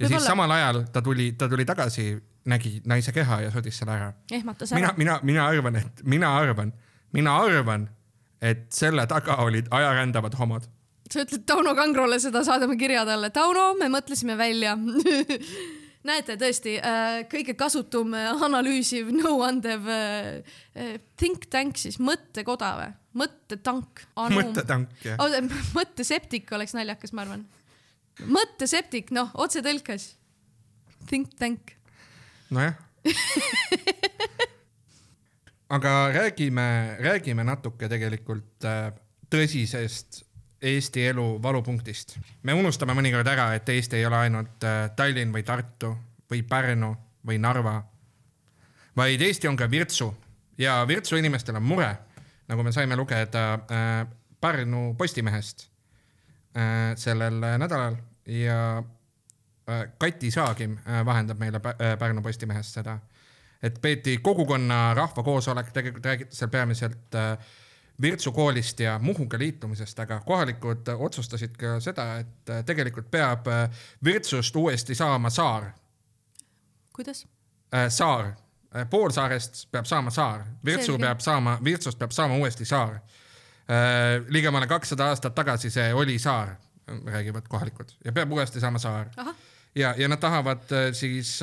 [0.00, 2.12] ja siis samal ajal ta tuli, ta tuli tagasi,
[2.46, 4.12] nägi naise keha ja sodis selle ära.
[4.30, 4.80] ehmatas ära.
[4.80, 6.72] mina, mina, mina arvan, et mina arvan,
[7.12, 7.88] mina arvan,
[8.40, 10.68] et selle taga olid ajarändavad homod
[11.12, 13.28] sa ütled Tauno Kangrole seda, saadame kirja talle.
[13.34, 14.78] Tauno, me mõtlesime välja
[16.06, 22.90] näete tõesti äh, kõige kasutum äh, analüüsiv, nõuandev äh, think tank siis, mõttekoda või?
[23.22, 24.06] mõttetank.
[24.32, 25.36] mõttetank, jah oh,.
[25.78, 27.44] mõtteseptik oleks naljakas, ma arvan.
[28.24, 30.14] mõtteseptik, noh, otsetõlkes.
[31.10, 31.74] Think tank.
[32.50, 32.78] nojah
[35.76, 36.66] aga räägime,
[37.02, 38.66] räägime natuke tegelikult
[39.32, 40.22] tõsisest
[40.62, 42.18] Eesti elu valupunktist.
[42.42, 45.96] me unustame mõnikord ära, et Eesti ei ole ainult äh, Tallinn või Tartu
[46.30, 46.94] või Pärnu
[47.26, 47.82] või Narva,
[48.96, 50.12] vaid Eesti on ka Virtsu.
[50.58, 51.90] Ja Virtsu inimestel on mure,
[52.48, 54.06] nagu me saime lugeda äh,
[54.40, 55.68] Pärnu Postimehest
[56.56, 57.96] äh, sellel nädalal.
[58.26, 58.82] Ja
[59.98, 61.60] Kati Saagim vahendab meile
[61.98, 62.96] Pärnu Postimehest seda,
[63.62, 67.38] et peeti kogukonna rahvakoosolek, tegelikult räägiti seal peamiselt äh,
[68.02, 73.84] Virtsu koolist ja Muhuga liitumisest, aga kohalikud otsustasid ka seda, et äh, tegelikult peab äh,
[74.04, 75.70] Virtsust uuesti saama saar.
[76.92, 77.26] kuidas?
[77.74, 78.32] Äh, saar,
[78.90, 81.04] poolsaarest peab saama saar, Virtsu Selge.
[81.06, 83.00] peab saama, Virtsust peab saama uuesti saar.
[84.28, 86.56] ligemale kakssada aastat tagasi see oli saar,
[87.06, 89.06] räägivad kohalikud ja peab uuesti saama saar.
[89.74, 91.40] ja, ja nad tahavad siis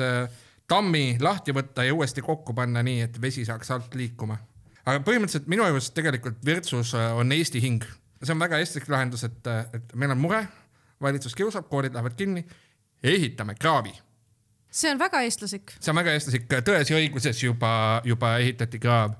[0.68, 4.36] tammi lahti võtta ja uuesti kokku panna nii, et vesi saaks alt liikuma
[4.86, 7.84] aga põhimõtteliselt minu arust tegelikult Virtsus äh, on Eesti hing.
[8.22, 10.42] see on väga eestlik lahendus, et, äh, et meil on mure,
[11.00, 12.44] valitsus kiusab, koolid lähevad kinni,
[13.02, 13.94] ehitame kraavi.
[14.70, 15.74] see on väga eestlaslik.
[15.80, 19.16] see on väga eestlaslik, Tões ja õiguses juba, juba ehitati kraav.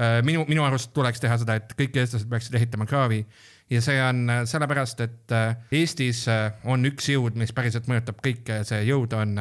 [0.00, 3.24] Äh, minu, minu arust tuleks teha seda, et kõik eestlased peaksid ehitama kraavi
[3.70, 5.34] ja see on sellepärast, et
[5.74, 6.24] Eestis
[6.64, 9.36] on üks jõud, mis päriselt mõjutab kõike see jõud on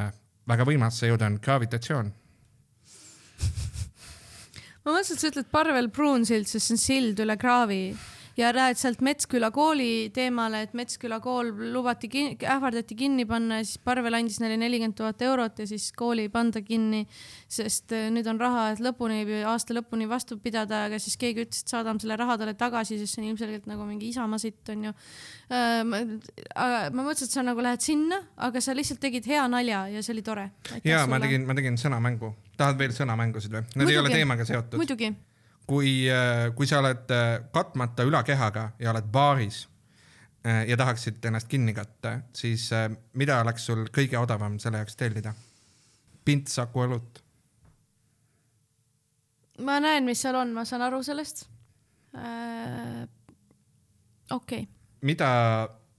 [0.50, 2.12] väga võimas, see jõud on gravitatsioon
[4.90, 7.84] ma mõtlesin, et sa ütled Parvel Pruunsild, sest see on sild üle kraavi
[8.40, 13.82] ja lähed sealt Metsküla kooli teemale, et Metsküla kool lubati, ähvardati kinni panna ja siis
[13.84, 17.04] Parvel andis neile nelikümmend tuhat eurot ja siis kooli ei panda kinni,
[17.52, 21.64] sest äh, nüüd on raha, et lõpuni, aasta lõpuni vastu pidada, aga siis keegi ütles,
[21.66, 24.94] et saadame selle raha talle tagasi, sest see on ilmselgelt nagu mingi Isamaa sitt onju.
[25.54, 25.80] Äh,
[26.56, 30.04] aga ma mõtlesin, et sa nagu lähed sinna, aga sa lihtsalt tegid hea nalja ja
[30.06, 30.50] see oli tore.
[30.88, 33.66] ja ma tegin, ma tegin sõnamängu tahad veel sõnamängusid või?
[33.74, 34.80] Need muidugi, ei ole teemaga seotud.
[34.82, 35.14] muidugi.
[35.70, 36.08] kui,
[36.58, 39.62] kui sa oled äh, katmata ülakehaga ja oled baaris
[40.46, 44.98] äh, ja tahaksid ennast kinni katta, siis äh, mida oleks sul kõige odavam selle jaoks
[45.00, 45.34] tellida?
[46.26, 47.22] pintsaku õlut.
[49.66, 51.46] ma näen, mis seal on, ma saan aru sellest
[52.18, 53.08] äh,.
[54.30, 54.68] okei okay.,
[55.02, 55.32] mida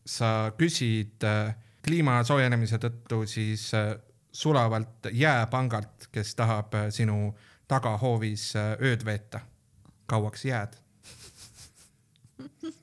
[0.06, 1.54] sa küsid äh,
[1.84, 3.94] kliima soojenemise tõttu siis äh,
[4.32, 7.32] sulavalt jääpangalt, kes tahab äh, sinu
[7.68, 9.40] tagahoovis äh, ööd veeta?
[10.10, 10.72] Kauaks jääd?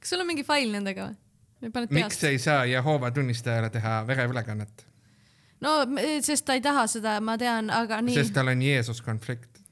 [0.00, 1.16] kas sul on mingi fail nendega või?
[1.90, 4.86] miks ei saa Jehoova tunnistajale teha vereülekannet?
[5.60, 5.76] no
[6.22, 9.62] sest ta ei taha seda, ma tean, aga nii sest, tal on Jeesus konflikt.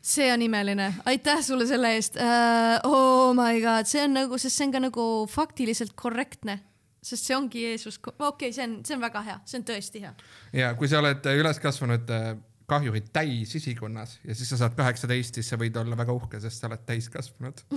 [0.00, 2.80] see on imeline, aitäh sulle selle eest uh,.
[2.84, 6.60] Oh my god, see on nagu, sest see on ka nagu faktiliselt korrektne,
[7.02, 10.06] sest see ongi Jeesus, okei okay,, see on, see on väga hea, see on tõesti
[10.06, 10.14] hea.
[10.62, 12.32] ja kui sa oled üles kasvanud äh,
[12.72, 16.70] kahjurid täisisikonnas ja siis sa saad kaheksateist, siis sa võid olla väga uhke, sest sa
[16.70, 17.64] oled täiskasvanud.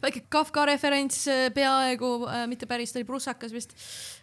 [0.00, 3.74] väike Kafka referents äh, peaaegu äh,, mitte päris, ta oli prussakas vist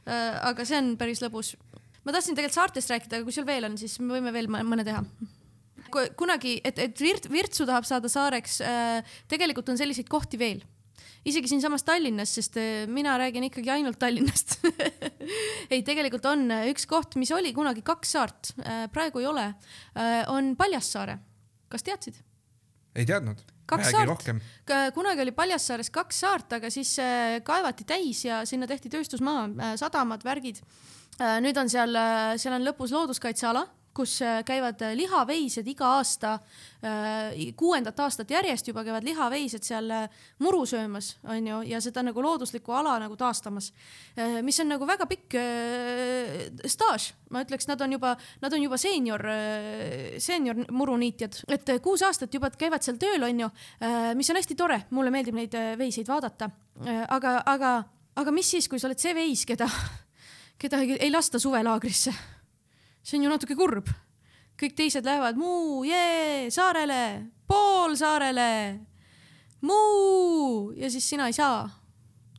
[0.07, 0.37] äh,.
[0.49, 1.55] aga see on päris lõbus.
[2.03, 4.65] ma tahtsin tegelikult saartest rääkida, aga kui sul veel on, siis me võime veel mõ-
[4.67, 5.03] mõne teha.
[6.19, 10.65] kunagi, et, et Virt-, Virtsu tahab saada saareks äh,, tegelikult on selliseid kohti veel
[11.27, 14.57] isegi siinsamas Tallinnas, sest äh, mina räägin ikkagi ainult Tallinnast
[15.73, 18.53] ei, tegelikult on äh, üks koht, mis oli kunagi kaks saart,
[18.93, 19.45] praegu ei ole,
[20.33, 21.17] on Paljassaare.
[21.71, 22.19] kas teadsid?
[22.95, 23.41] ei teadnud?
[23.67, 24.29] Kaks saart.
[24.95, 26.93] kunagi oli Paljassaares kaks saart, aga siis
[27.43, 30.61] kaevati täis ja sinna tehti tööstusmaa, sadamad, värgid.
[31.43, 31.99] nüüd on seal,
[32.39, 33.65] seal on lõpus looduskaitseala,
[33.97, 36.37] kus äh, käivad äh, lihaveised iga aasta,
[37.57, 40.03] kuuendat aastat järjest juba käivad lihaveised seal äh,
[40.45, 43.71] muru söömas, onju, ja seda nagu looduslikku ala nagu taastamas.
[44.45, 46.37] mis on nagu väga pikk äh,
[46.69, 49.23] staaž, ma ütleks, nad on juba, nad on juba seenior,
[50.21, 53.49] seenior muruniitjad, et äh, kuus aastat juba käivad seal tööl, onju,
[54.17, 56.49] mis on hästi tore, mulle meeldib neid äh, veiseid vaadata.
[57.09, 57.71] aga, aga,
[58.15, 59.67] aga mis siis, kui sa oled see veis, keda,
[60.61, 62.36] keda ei lasta suvelaagrisse?
[63.07, 63.89] See on ju natuke kurb.
[64.57, 68.79] kõik teised lähevad muu, jee, saarele, poolsaarele,
[69.61, 71.69] muu ja siis sina ei saa.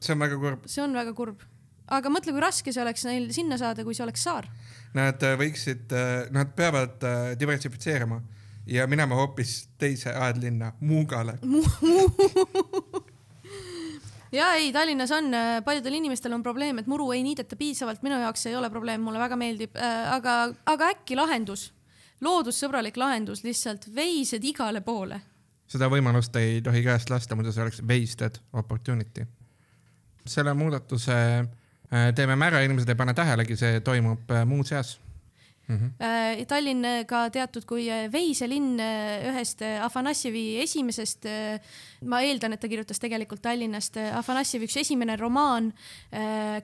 [0.00, 0.66] see on väga kurb.
[0.66, 1.44] see on väga kurb.
[1.86, 4.50] aga mõtle, kui raske see oleks neil sinna saada, kui see oleks saar.
[4.96, 5.94] Nad äh, võiksid,
[6.32, 8.20] nad peavad äh, diversifitseerima
[8.68, 11.38] ja minema hoopis teise aedlinna, Muugale.
[14.32, 15.32] ja ei, Tallinnas on,
[15.64, 19.18] paljudel inimestel on probleem, et muru ei niideta piisavalt, minu jaoks ei ole probleem, mulle
[19.18, 19.76] väga meeldib,
[20.12, 21.68] aga, aga äkki lahendus,
[22.24, 25.20] loodussõbralik lahendus lihtsalt veised igale poole.
[25.68, 29.26] seda võimalust ei tohi käest lasta, muidu see oleks wasted opportunity.
[30.26, 34.98] selle muudatuse äh, teeme me ära, inimesed ei pane tähelegi, see toimub äh, muuseas
[35.68, 35.76] mm.
[35.76, 36.46] -hmm.
[36.48, 41.26] Tallinn ka teatud kui veiselinn äh, ühest äh, Afanassjevi esimesest,
[42.04, 45.72] ma eeldan, et ta kirjutas tegelikult Tallinnast, Afanassjevi üks esimene romaan,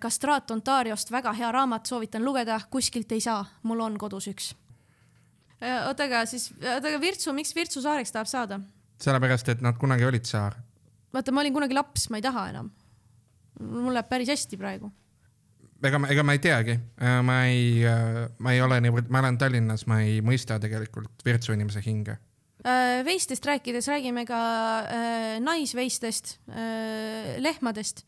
[0.00, 4.54] Kastraat Ontariost, väga hea raamat, soovitan lugeda, kuskilt ei saa, mul on kodus üks.
[5.60, 8.60] oota, aga siis, oota, aga Virtsu, miks Virtsu saareks tahab saada?
[9.04, 10.56] sellepärast, et nad kunagi olid saar.
[11.14, 12.70] vaata, ma olin kunagi laps, ma ei taha enam.
[13.60, 14.90] mul läheb päris hästi praegu.
[15.82, 16.76] Ega ma, ega ma ei teagi,
[17.24, 17.82] ma ei,
[18.38, 22.18] ma ei ole niivõrd, ma elan Tallinnas, ma ei mõista tegelikult Virtsu inimese hinge.
[23.04, 24.38] veistest rääkides räägime ka
[24.80, 28.04] äh, naisveistest äh,, lehmadest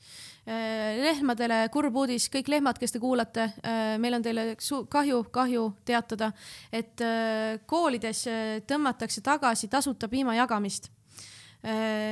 [0.46, 0.96] äh,.
[1.02, 4.54] lehmadele kurb uudis, kõik lehmad, kes te kuulate äh,, meil on teile
[4.88, 6.32] kahju, kahju teatada,
[6.72, 10.95] et äh, koolides äh, tõmmatakse tagasi tasuta piima jagamist äh,.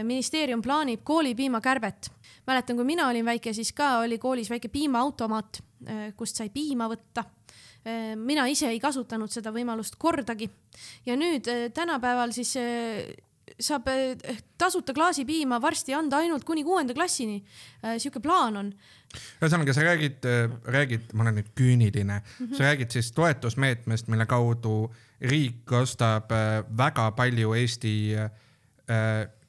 [0.02, 2.11] Ministeerium plaanib koolipiimakärbet.
[2.46, 5.62] mäletan, kui mina olin väike, siis ka oli koolis väike piimaautomaat,
[6.16, 7.24] kust sai piima võtta
[8.16, 10.48] mina ise ei kasutanud seda võimalust kordagi
[11.07, 13.04] ja nüüd äh, tänapäeval siis äh,
[13.61, 17.42] saab äh, tasuta klaasipiima varsti anda ainult kuni kuuenda klassini.
[17.98, 18.70] sihuke plaan on.
[19.42, 20.24] ühesõnaga, sa räägid,
[20.64, 22.57] räägid, ma olen nüüd küüniline mm, -hmm.
[22.57, 28.30] sa räägid siis toetusmeetmest, mille kaudu riik ostab äh, väga palju Eesti äh,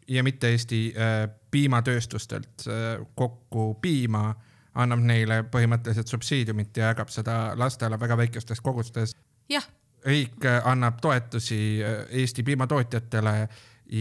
[0.07, 4.33] ja mitte Eesti äh, piimatööstustelt äh, kokku piima,
[4.75, 9.15] annab neile põhimõtteliselt subsiidiumit ja jagab seda lastele väga väikestes kogustes.
[9.49, 9.67] jah,
[10.05, 13.35] riik äh, annab toetusi äh, Eesti piimatootjatele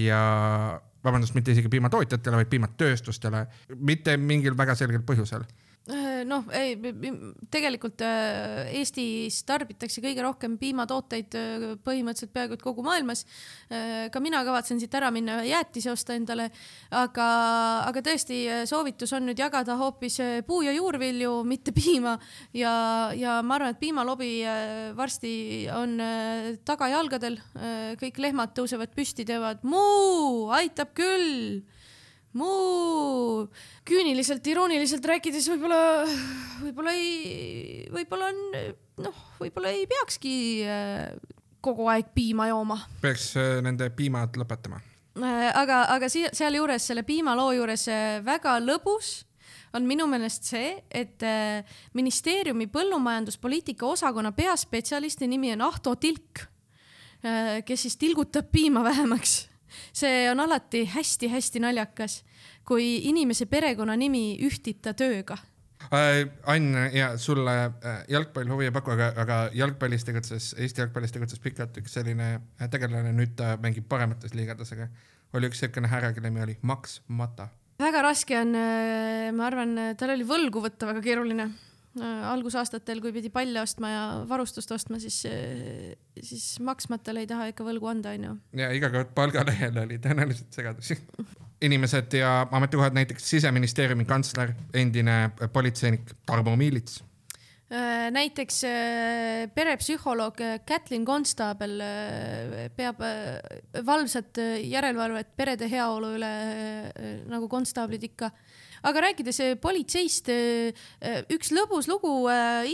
[0.01, 0.23] ja
[1.05, 5.45] vabandust, mitte isegi piimatootjatele, vaid piimatööstustele, mitte mingil väga selgel põhjusel.
[5.85, 6.79] Äh, noh, ei,
[7.53, 13.27] tegelikult äh, Eestis tarbitakse kõige rohkem piimatooteid äh, põhimõtteliselt peaaegu et kogu maailmas.
[14.13, 16.47] ka mina kavatsen siit ära minna ühe jäätise osta endale,
[16.95, 17.27] aga,
[17.91, 20.17] aga tõesti, soovitus on nüüd jagada hoopis
[20.47, 22.17] puu- ja juurvilju, mitte piima
[22.57, 22.73] ja,
[23.13, 24.33] ja ma arvan, et piimalobi
[24.97, 25.35] varsti
[25.75, 25.99] on
[26.65, 27.41] tagajalgadel.
[28.01, 31.65] kõik lehmad tõusevad püsti, teevad muu, aitab küll
[32.35, 33.47] muu
[33.87, 35.83] küüniliselt, irooniliselt rääkides võib-olla,
[36.63, 38.41] võib-olla ei, võib-olla on
[39.03, 40.35] noh, võib-olla ei peakski
[40.69, 41.13] äh,
[41.65, 42.79] kogu aeg piima jooma.
[43.03, 44.81] peaks äh, nende piimad lõpetama.
[45.21, 47.87] Äh, aga, aga sealjuures selle piimaloo juures
[48.27, 49.21] väga lõbus
[49.75, 51.23] on minu meelest see, et
[51.99, 56.45] ministeeriumi põllumajanduspoliitika osakonna peaspetsialisti nimi on Ahto Tilk,
[57.67, 59.35] kes siis tilgutab piima vähemaks
[59.93, 62.23] see on alati hästi-hästi naljakas,
[62.65, 65.39] kui inimese perekonnanimi ühtib ta tööga
[65.93, 66.25] äh,.
[66.47, 71.43] Ann ja sulle äh, jalgpall huvi ei paku, aga, aga jalgpallis tegutses, Eesti jalgpallis tegutses
[71.45, 74.89] pikalt üks selline äh, tegelane, nüüd ta mängib paremates liigades, aga
[75.35, 77.49] oli üks siukene härra, kelle nimi oli Max Mata.
[77.79, 81.51] väga raske on, äh, ma arvan, tal oli võlgu võtta väga keeruline
[82.03, 87.67] algusaastatel, kui pidi palle ostma ja varustust ostma, siis, äh, siis maksmatele ei taha ikka
[87.67, 88.35] võlgu anda, onju.
[88.59, 90.99] ja iga kord palgalehel oli tõenäoliselt segadusi.
[91.65, 96.99] inimesed ja ametikohad, näiteks siseministeeriumi kantsler, endine politseinik Tarmo Miilits
[97.71, 98.59] äh, näiteks
[99.55, 101.79] perepsühholoog Kätlin Konstaabel
[102.77, 103.01] peab
[103.87, 106.35] valvsat järelevalvet perede heaolu üle
[107.31, 108.35] nagu konstaablid ikka
[108.85, 112.13] aga rääkides eh, politseist, eh, eh, üks lõbus lugu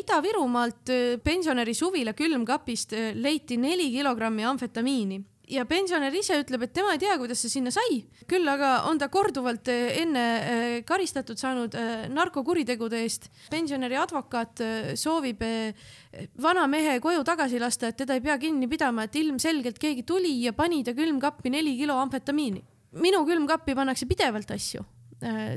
[0.00, 0.90] Ida-Virumaalt
[1.24, 7.16] pensionäri suvila külmkapist leiti neli kilogrammi amfetamiini ja pensionär ise ütleb, et tema ei tea,
[7.18, 11.74] kuidas see sinna sai, küll aga on ta korduvalt enne karistatud saanud
[12.14, 13.26] narkokuritegude eest.
[13.50, 14.62] pensionäri advokaat
[14.94, 15.42] soovib
[16.38, 20.36] vana mehe koju tagasi lasta, et teda ei pea kinni pidama, et ilmselgelt keegi tuli
[20.44, 22.62] ja pani ta külmkappi neli kilo amfetamiini.
[23.02, 24.86] minu külmkappi pannakse pidevalt asju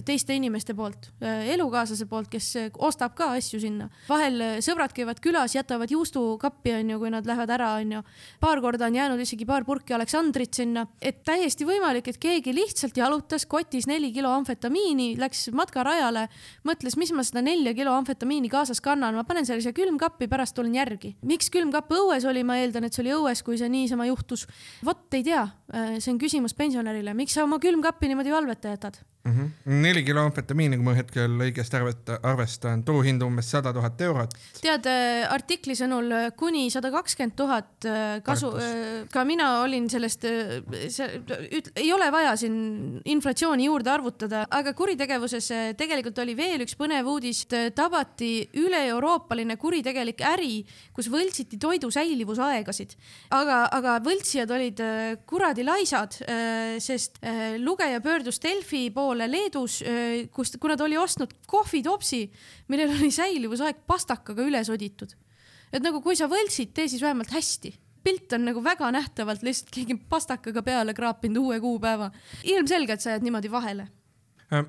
[0.05, 3.88] teiste inimeste poolt, äh, elukaaslase poolt, kes äh, ostab ka asju sinna.
[4.09, 8.01] vahel sõbrad käivad külas, jätavad juustukappi, onju, kui nad lähevad ära, onju.
[8.43, 12.97] paar korda on jäänud isegi paar purki Aleksandrit sinna, et täiesti võimalik, et keegi lihtsalt
[12.97, 16.28] jalutas kotis neli kilo amfetamiini, läks matkarajale,
[16.68, 20.57] mõtles, mis ma seda nelja kilo amfetamiini kaasas kannan, ma panen selle siia külmkappi, pärast
[20.59, 21.16] tulen järgi.
[21.24, 24.45] miks külmkapp õues oli, ma eeldan, et see oli õues, kui see niisama juhtus.
[24.84, 25.47] vot ei tea,
[25.99, 28.99] see on küsimus pensionärile, miks sa oma külmkappi niimoodi valveta jätad?
[29.24, 29.32] Mm.
[29.32, 29.72] -hmm.
[29.82, 31.80] neli kilo amfetamiini, kui ma hetkel õigesti
[32.24, 34.34] arvestan, turuhind umbes sada tuhat eurot.
[34.62, 38.52] tead, äh, artikli sõnul äh, kuni sada kakskümmend tuhat äh, kasu,
[39.12, 40.26] ka mina olin sellest,
[41.76, 47.46] ei ole vaja siin inflatsiooni juurde arvutada, aga kuritegevuses tegelikult oli veel üks põnev uudis,
[47.76, 52.96] tabati üle-euroopaline kuritegelik äri, kus võltsiti toidu säilivusaegasid.
[53.30, 54.82] aga, aga võltsijad olid
[55.26, 56.18] kuradi laisad,
[56.80, 57.20] sest
[57.60, 59.80] lugeja pöördus Delfi poole poole Leedus,
[60.34, 62.26] kus, kuna ta oli ostnud kohvitopsi,
[62.74, 65.14] millel oli säilivusaeg pastakaga üle soditud.
[65.74, 69.72] et nagu kui sa võltsid, tee siis vähemalt hästi pilt on nagu väga nähtavalt lihtsalt
[69.74, 72.11] keegi pastakaga peale kraapinud uue kuupäeva.
[72.43, 73.88] ilmselgelt sa jääd niimoodi vahele.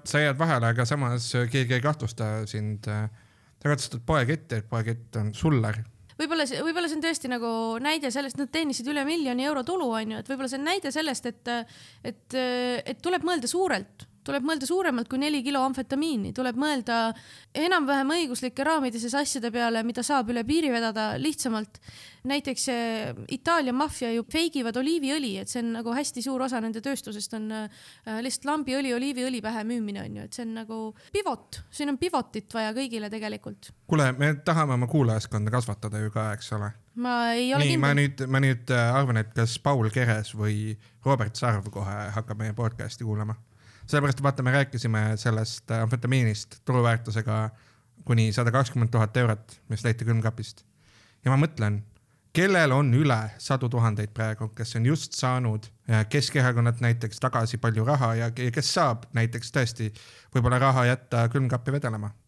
[0.04, 2.84] sa jääd vahele, aga samas keegi ei kahtlusta sind.
[2.84, 5.82] sa kahtustad poeketti, et poekett on suller
[6.20, 7.50] võib-olla see, võib-olla see on tõesti nagu
[7.82, 11.26] näide sellest, nad teenisid üle miljoni euro tulu, onju, et võib-olla see on näide sellest,
[11.26, 11.54] et,
[12.04, 12.36] et,
[12.84, 16.98] et tuleb mõelda suurelt tuleb mõelda suuremalt kui neli kilo amfetamiini, tuleb mõelda
[17.54, 21.80] enam-vähem õiguslike raamide sees asjade peale, mida saab üle piiri vedada lihtsamalt.
[22.24, 22.68] näiteks
[23.36, 27.50] Itaalia maffia ju feigivad oliiviõli, et see on nagu hästi suur osa nende tööstusest on
[27.52, 27.68] äh,
[28.24, 30.78] lihtsalt lambiõli, oliiviõli pähe müümine on ju, et see on nagu
[31.12, 33.74] pivot, siin on pivotit vaja kõigile tegelikult.
[33.86, 37.80] kuule, me tahame oma kuulajaskonda kasvatada ju ka, eks ole ma ei ole nii, kindel.
[37.84, 42.40] ma nüüd, ma nüüd äh, arvan, et kas Paul Keres või Robert Sarv kohe hakkab
[42.40, 43.36] meie podcast'i kuulama
[43.86, 47.50] sellepärast vaata, me rääkisime sellest amfetamiinist turuväärtusega
[48.04, 50.64] kuni sada kakskümmend tuhat eurot, mis leiti külmkapist.
[51.24, 51.82] ja ma mõtlen,
[52.32, 55.70] kellel on üle sadu tuhandeid praegu, kes on just saanud
[56.08, 59.92] Keskerakonnalt näiteks tagasi palju raha ja kes saab näiteks tõesti
[60.34, 62.23] võib-olla raha jätta külmkappi vedelema Äh,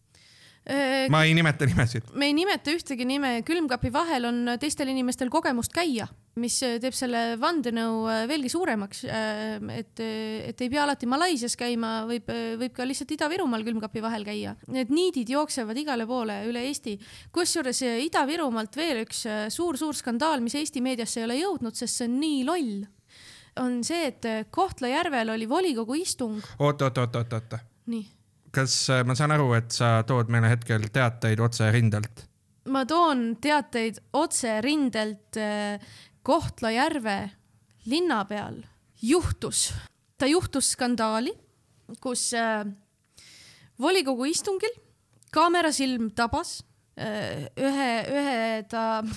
[1.11, 2.09] ma ei nimeta nimesid.
[2.19, 6.09] me ei nimeta ühtegi nime, külmkapi vahel on teistel inimestel kogemust käia,
[6.43, 9.05] mis teeb selle vandenõu äh, veelgi suuremaks.
[9.07, 10.03] Äh, et,
[10.51, 14.57] et ei pea alati Malaisias käima, võib, võib ka lihtsalt Ida-Virumaal külmkapi vahel käia.
[14.73, 16.97] Need niidid jooksevad igale poole üle Eesti.
[17.35, 19.23] kusjuures Ida-Virumaalt veel üks
[19.55, 22.77] suur-suur skandaal, mis Eesti meediasse ei ole jõudnud, sest see on nii loll
[23.57, 26.43] on see, et Kohtla-Järvel oli volikogu istung.
[26.59, 27.59] oot, oot, oot, oot, oot.
[27.87, 28.16] nii
[28.57, 32.25] kas äh, ma saan aru, et sa tood meile hetkel teateid otse rindelt?
[32.73, 35.79] ma toon teateid otse rindelt äh,
[36.27, 37.19] Kohtla-Järve
[37.87, 38.65] linna peal.
[39.03, 39.69] juhtus,
[40.19, 41.33] ta juhtus skandaali,
[42.03, 42.65] kus äh,
[43.79, 44.75] volikogu istungil
[45.31, 46.63] kaamerasilm tabas
[46.97, 49.03] ühe, ühe ta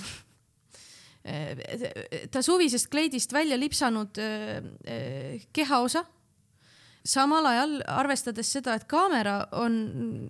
[2.32, 4.18] ta suvisest kleidist välja lipsanud
[5.56, 6.04] kehaosa
[7.04, 10.28] samal ajal arvestades seda, et kaamera on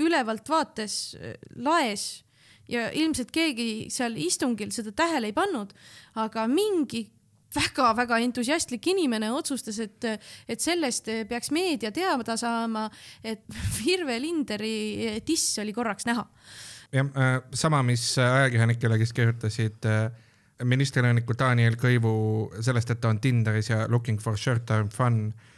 [0.00, 2.22] ülevalt vaates äh, laes
[2.70, 5.72] ja ilmselt keegi seal istungil seda tähele ei pannud,
[6.20, 7.04] aga mingi
[7.52, 10.06] väga-väga entusiastlik inimene otsustas, et,
[10.48, 12.86] et sellest peaks meedia teada saama,
[13.24, 13.44] et
[13.78, 16.26] Virve Linderi diss oli korraks näha.
[16.92, 20.04] jah, äh, sama, mis ajakirjanikele, kes kirjutasid äh,
[20.64, 22.14] ministrinõuniku Daniel Kõivu
[22.62, 25.48] sellest, et ta on Tinderis ja looking for short-term fun äh,.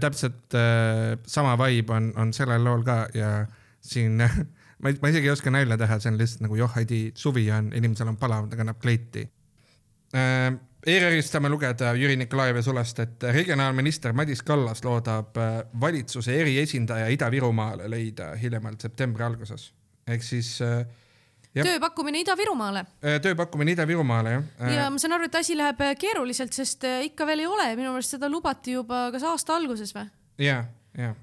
[0.00, 3.32] Täpselt äh, sama vibe on, on sellel lool ka ja
[3.80, 4.16] siin
[4.82, 7.72] ma, ma isegi ei oska nalja teha, see on lihtsalt nagu joh, Heidi, suvi on,
[7.76, 9.28] inimesel on palav, ta kannab kleiti
[10.14, 10.56] äh,.
[10.88, 17.90] ERR-ist saame lugeda Jüri Nikolajevi sulest, et regionaalminister Madis Kallas loodab äh, valitsuse eriesindaja Ida-Virumaale
[17.90, 19.72] leida hiljemalt septembri alguses.
[20.06, 20.86] ehk siis äh,
[21.56, 22.84] tööpakkumine Ida-Virumaale.
[23.02, 24.48] Äh, tööpakkumine Ida-Virumaale, jah.
[24.60, 27.68] Äh, ja ma saan aru, et asi läheb äh, keeruliselt, sest ikka veel ei ole,
[27.78, 30.06] minu meelest seda lubati juba kas aasta alguses või?
[30.42, 30.60] ja,
[30.98, 31.14] ja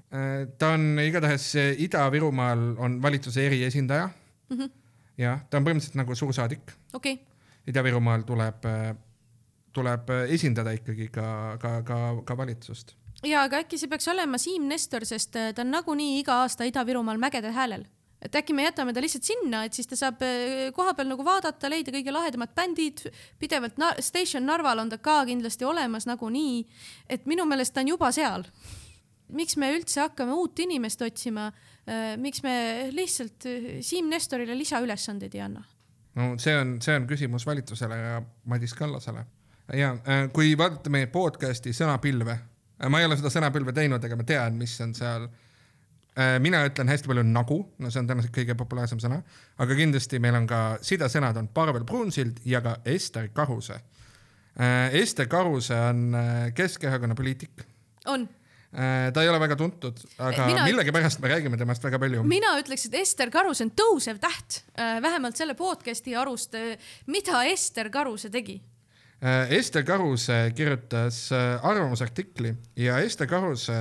[0.58, 1.48] ta on igatahes
[1.86, 4.58] Ida-Virumaal on valitsuse eriesindaja mm.
[4.58, 4.70] -hmm.
[5.22, 7.18] jah, ta on põhimõtteliselt nagu suursaadik okay..
[7.66, 8.68] Ida-Virumaal tuleb,
[9.72, 14.68] tuleb esindada ikkagi ka, ka, ka, ka valitsust ja, aga äkki see peaks olema Siim
[14.68, 17.86] Nestor, sest ta on nagunii iga aasta Ida-Virumaal mägede häälel
[18.22, 21.70] et äkki me jätame ta lihtsalt sinna, et siis ta saab äh, kohapeal nagu vaadata,
[21.70, 23.04] leida kõige lahedamad bändid,
[23.40, 26.64] pidevalt na Station Narval on ta ka kindlasti olemas nagunii.
[27.08, 28.46] et minu meelest ta on juba seal.
[29.28, 31.50] miks me üldse hakkame uut inimest otsima?
[31.86, 35.64] Äh, miks me lihtsalt äh, Siim Nestorile lisaülesandeid ei anna?
[36.16, 39.26] no see on, see on küsimus valitsusele ja Madis Kallasele.
[39.74, 39.96] ja
[40.32, 42.38] kui vaadata meie podcast'i Sõnapilve,
[42.88, 45.45] ma ei ole seda sõnapilve teinud, aga ma tean, mis on seal Äh,
[46.40, 49.18] mina ütlen hästi palju nagu, no see on tõenäoliselt kõige populaarsem sõna,
[49.60, 53.76] aga kindlasti meil on ka sidesõnad on Parvel Pruunsild ja ka Ester Karuse.
[54.56, 57.66] Äh, Ester Karuse on äh, Keskerakonna poliitik.
[58.06, 58.28] on
[59.12, 62.24] ta ei ole väga tuntud, aga mina, millegipärast me räägime temast väga palju.
[62.28, 66.56] mina ütleks, et Ester Karus on tõusev täht, vähemalt selle podcast'i arust.
[67.06, 68.58] mida Ester Karuse tegi?
[69.48, 71.30] Ester Karuse kirjutas
[71.62, 73.78] arvamusartikli ja Ester Karuse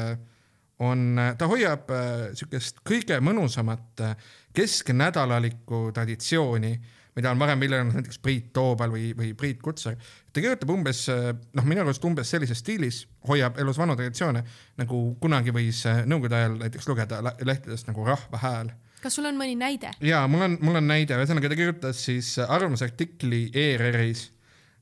[0.80, 6.74] on, ta hoiab äh, sihukest kõige mõnusamat äh, kesknädalalikku traditsiooni,
[7.16, 9.96] mida on varem viljelenud näiteks Priit Toobal või, või Priit Kutsar.
[10.34, 14.44] ta kirjutab umbes, äh, noh, minu arust umbes sellises stiilis, hoiab elus vanu traditsioone,
[14.82, 18.74] nagu kunagi võis nõukogude ajal näiteks lugeda lehtedest nagu Rahva Hääl
[19.06, 19.92] kas sul on mõni näide?
[20.02, 24.32] ja mul on, mul on näide, ühesõnaga ta kirjutas siis arvamusartikli ERR-is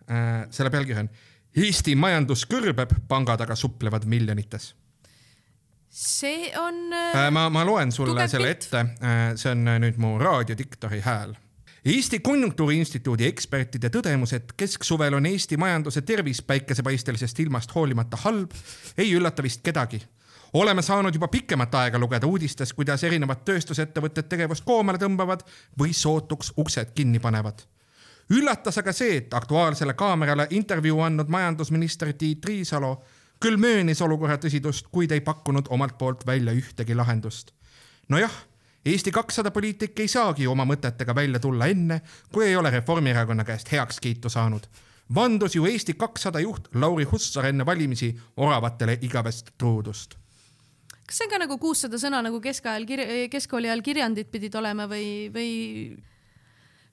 [0.09, 0.47] äh,.
[0.49, 1.11] selle pealkiri on
[1.53, 4.71] Eesti majandus kõrbeb, pangad aga suplevad miljonites
[5.93, 7.31] see on äh,.
[7.31, 8.65] ma, ma loen sulle selle pilt.
[8.65, 11.35] ette äh,, see on äh, nüüd mu raadiodiktori hääl.
[11.85, 18.55] Eesti Konjunktuuriinstituudi ekspertide tõdemus, et kesksuvel on Eesti majanduse tervis päikesepaistelisest ilmast hoolimata halb,
[18.97, 19.99] ei üllata vist kedagi
[20.53, 25.41] oleme saanud juba pikemat aega lugeda uudistes, kuidas erinevad tööstusettevõtted tegevust koomale tõmbavad
[25.79, 27.65] või sootuks uksed kinni panevad.
[28.29, 33.03] üllatas aga see, et Aktuaalsele Kaamerale intervjuu andnud majandusminister Tiit Riisalo
[33.43, 37.51] küll möönis olukorra tõsidust, kuid ei pakkunud omalt poolt välja ühtegi lahendust.
[38.09, 38.31] nojah,
[38.85, 43.71] Eesti kakssada poliitik ei saagi oma mõtetega välja tulla enne, kui ei ole Reformierakonna käest
[43.71, 44.67] heakskiitu saanud.
[45.15, 50.15] vandus ju Eesti kakssada juht Lauri Hussar enne valimisi oravatele igavest truudust
[51.07, 54.87] kas see on ka nagu kuussada sõna nagu keskajal kir-, keskkooli ajal kirjandid pidid olema
[54.87, 55.49] või, või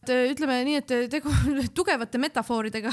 [0.09, 1.30] ütleme nii, et tegu
[1.78, 2.90] tugevate metafooridega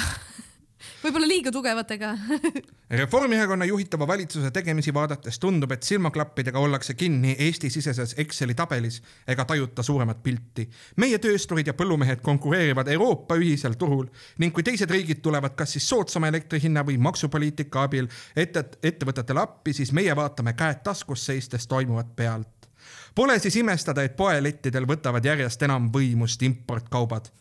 [1.03, 2.13] võib-olla liiga tugevatega
[3.01, 9.83] Reformierakonna juhitava valitsuse tegemisi vaadates tundub, et silmaklappidega ollakse kinni Eesti-siseses Exceli tabelis ega tajuta
[9.83, 10.69] suuremat pilti.
[10.95, 14.05] meie töösturid ja põllumehed konkureerivad Euroopa ühisel turul
[14.37, 19.41] ning kui teised riigid tulevad kas siis soodsama elektri hinna või maksupoliitika abil ette, ettevõtetele
[19.41, 22.69] appi, siis meie vaatame käed taskus seistes toimuvat pealt.
[23.15, 27.31] Pole siis imestada, et poelettidel võtavad järjest enam võimust importkaubad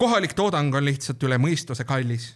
[0.00, 2.30] kohalik toodang on lihtsalt üle mõistuse kallis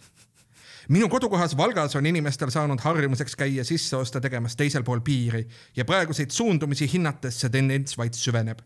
[0.89, 6.31] minu kodukohas Valgas on inimestel saanud harjumuseks käia sisseoste tegemas teisel pool piiri ja praeguseid
[6.31, 8.61] suundumisi hinnates see tendents vaid süveneb.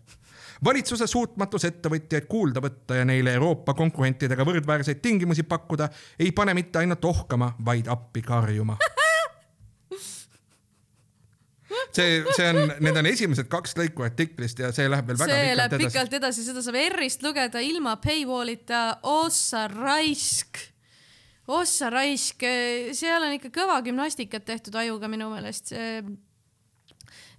[0.64, 5.88] Valitsuse suutmatus ettevõtjaid kuulda võtta ja neile Euroopa konkurentidega võrdväärseid tingimusi pakkuda
[6.20, 8.76] ei pane mitte ainult ohkama, vaid appi karjuma.
[11.90, 15.46] See, see on, need on esimesed kaks lõiku artiklist ja see läheb veel väga see
[15.48, 15.88] pikalt edasi.
[15.88, 20.60] pikalt edasi, seda saab R-ist lugeda ilma paywall'ita, ossa raisk,
[21.50, 22.45] ossa raisk,
[22.97, 25.74] seal on ikka kõva gümnastikat tehtud ajuga minu meelest.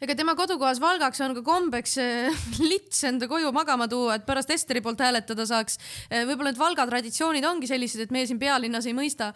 [0.01, 4.51] ega tema kodukohas Valgaks on ka kombeks eh, lits enda koju magama tuua, et pärast
[4.51, 5.79] Esteri poolt hääletada saaks.
[6.11, 9.33] võib-olla need Valga traditsioonid ongi sellised, et meie siin pealinnas ei mõista.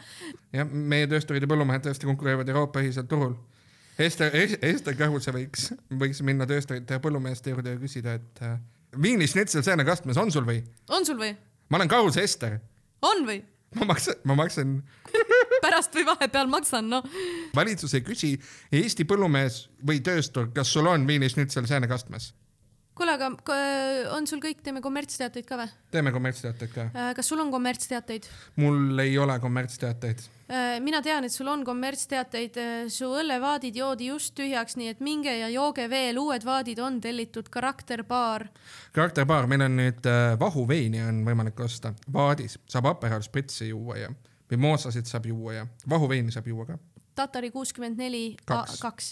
[0.52, 3.36] jah, meie töösturid ja põllumehed tõesti konkureerivad Euroopa ühisel turul.
[3.94, 5.68] Ester, Ester Kõhuse võiks,
[6.02, 8.46] võiks minna töösturite ja põllumeeste juurde ja küsida, et
[9.02, 10.62] viinišnitsel seenekastmes on sul või?
[10.90, 11.34] on sul või?
[11.70, 12.58] ma olen Kahus Ester,
[13.06, 13.42] on või?
[13.78, 14.76] Ma maksan, ma maksan,
[15.64, 17.06] pärast või vahepeal maksan, noh.
[17.56, 18.32] valitsus ei küsi
[18.72, 22.32] Eesti põllumees või tööstur, kas sul on viinišnitsel seenekastmes.
[22.94, 23.56] kuule, aga k-
[24.14, 25.68] on sul kõik, teeme kommertsteateid ka või?
[25.90, 26.84] teeme kommertsteateid ka.
[27.16, 28.28] kas sul on kommertsteateid?
[28.62, 30.22] mul ei ole kommertsteateid.
[30.44, 32.58] Äh, mina tean, et sul on kommertsteateid,
[32.92, 37.48] su õllevaadid joodi just tühjaks, nii et minge ja jooge veel, uued vaadid on tellitud,
[37.50, 38.48] karakterbaar.
[38.92, 44.12] karakterbaar, meil on nüüd äh, vahuveini on võimalik osta, vaadis saab Aperol spritsi juua ja
[44.50, 46.78] mimoosasid saab juua ja vahuveini saab juua ka.
[47.14, 48.80] Tatari kuuskümmend neli Kaks.
[48.82, 49.10] kaks.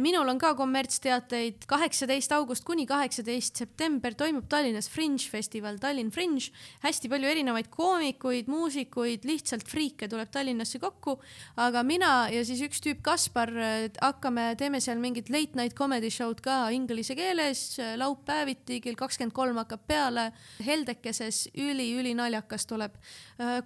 [0.00, 6.50] minul on ka kommertsteateid, kaheksateist august kuni kaheksateist september toimub Tallinnas Fringe festival, Tallinn Fringe.
[6.80, 11.18] hästi palju erinevaid koomikuid, muusikuid, lihtsalt friike tuleb Tallinnasse kokku.
[11.56, 16.10] aga mina ja siis üks tüüp Kaspar eh, hakkame, teeme seal mingit late night comedy
[16.10, 20.30] show'd ka inglise keeles, laupäeviti kell kakskümmend kolm hakkab peale.
[20.64, 22.96] heldekeses üli-ülinaljakas tuleb.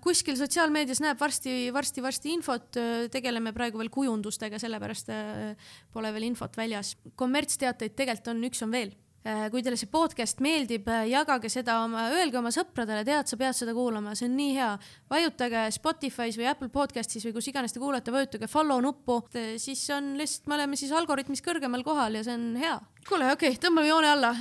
[0.02, 2.78] Kuskil sotsiaalmeedias näeb varsti, varsti-varsti infot,
[3.12, 6.96] tegeleme praegu veel kujundustega, sellepärast äh, pole veel infot väljas.
[7.14, 8.94] kommertsteateid tegelikult on, üks on veel.
[9.22, 13.74] Kui teile see podcast meeldib, jagage seda oma, öelge oma sõpradele, tead, sa pead seda
[13.76, 14.70] kuulama, see on nii hea.
[15.12, 19.20] vajutage Spotify's või Apple Podcast'is või kus iganes te kuulate, vajutage follow nuppu,
[19.60, 22.78] siis on lihtsalt, me oleme siis algoritmis kõrgemal kohal ja see on hea.
[23.08, 24.34] kuule, okei okay,, tõmbame joone alla.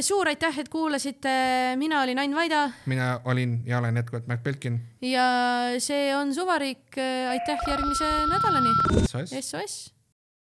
[0.00, 1.32] suur aitäh, et kuulasite,
[1.76, 4.80] mina olin Ain Vaida mina olin ja olen jätkuvalt Märt Belkin.
[5.04, 5.26] ja
[5.78, 6.96] see on Suvariik,
[7.30, 8.72] aitäh järgmise nädalani,
[9.08, 9.36] SOS.
[9.40, 10.01] SOS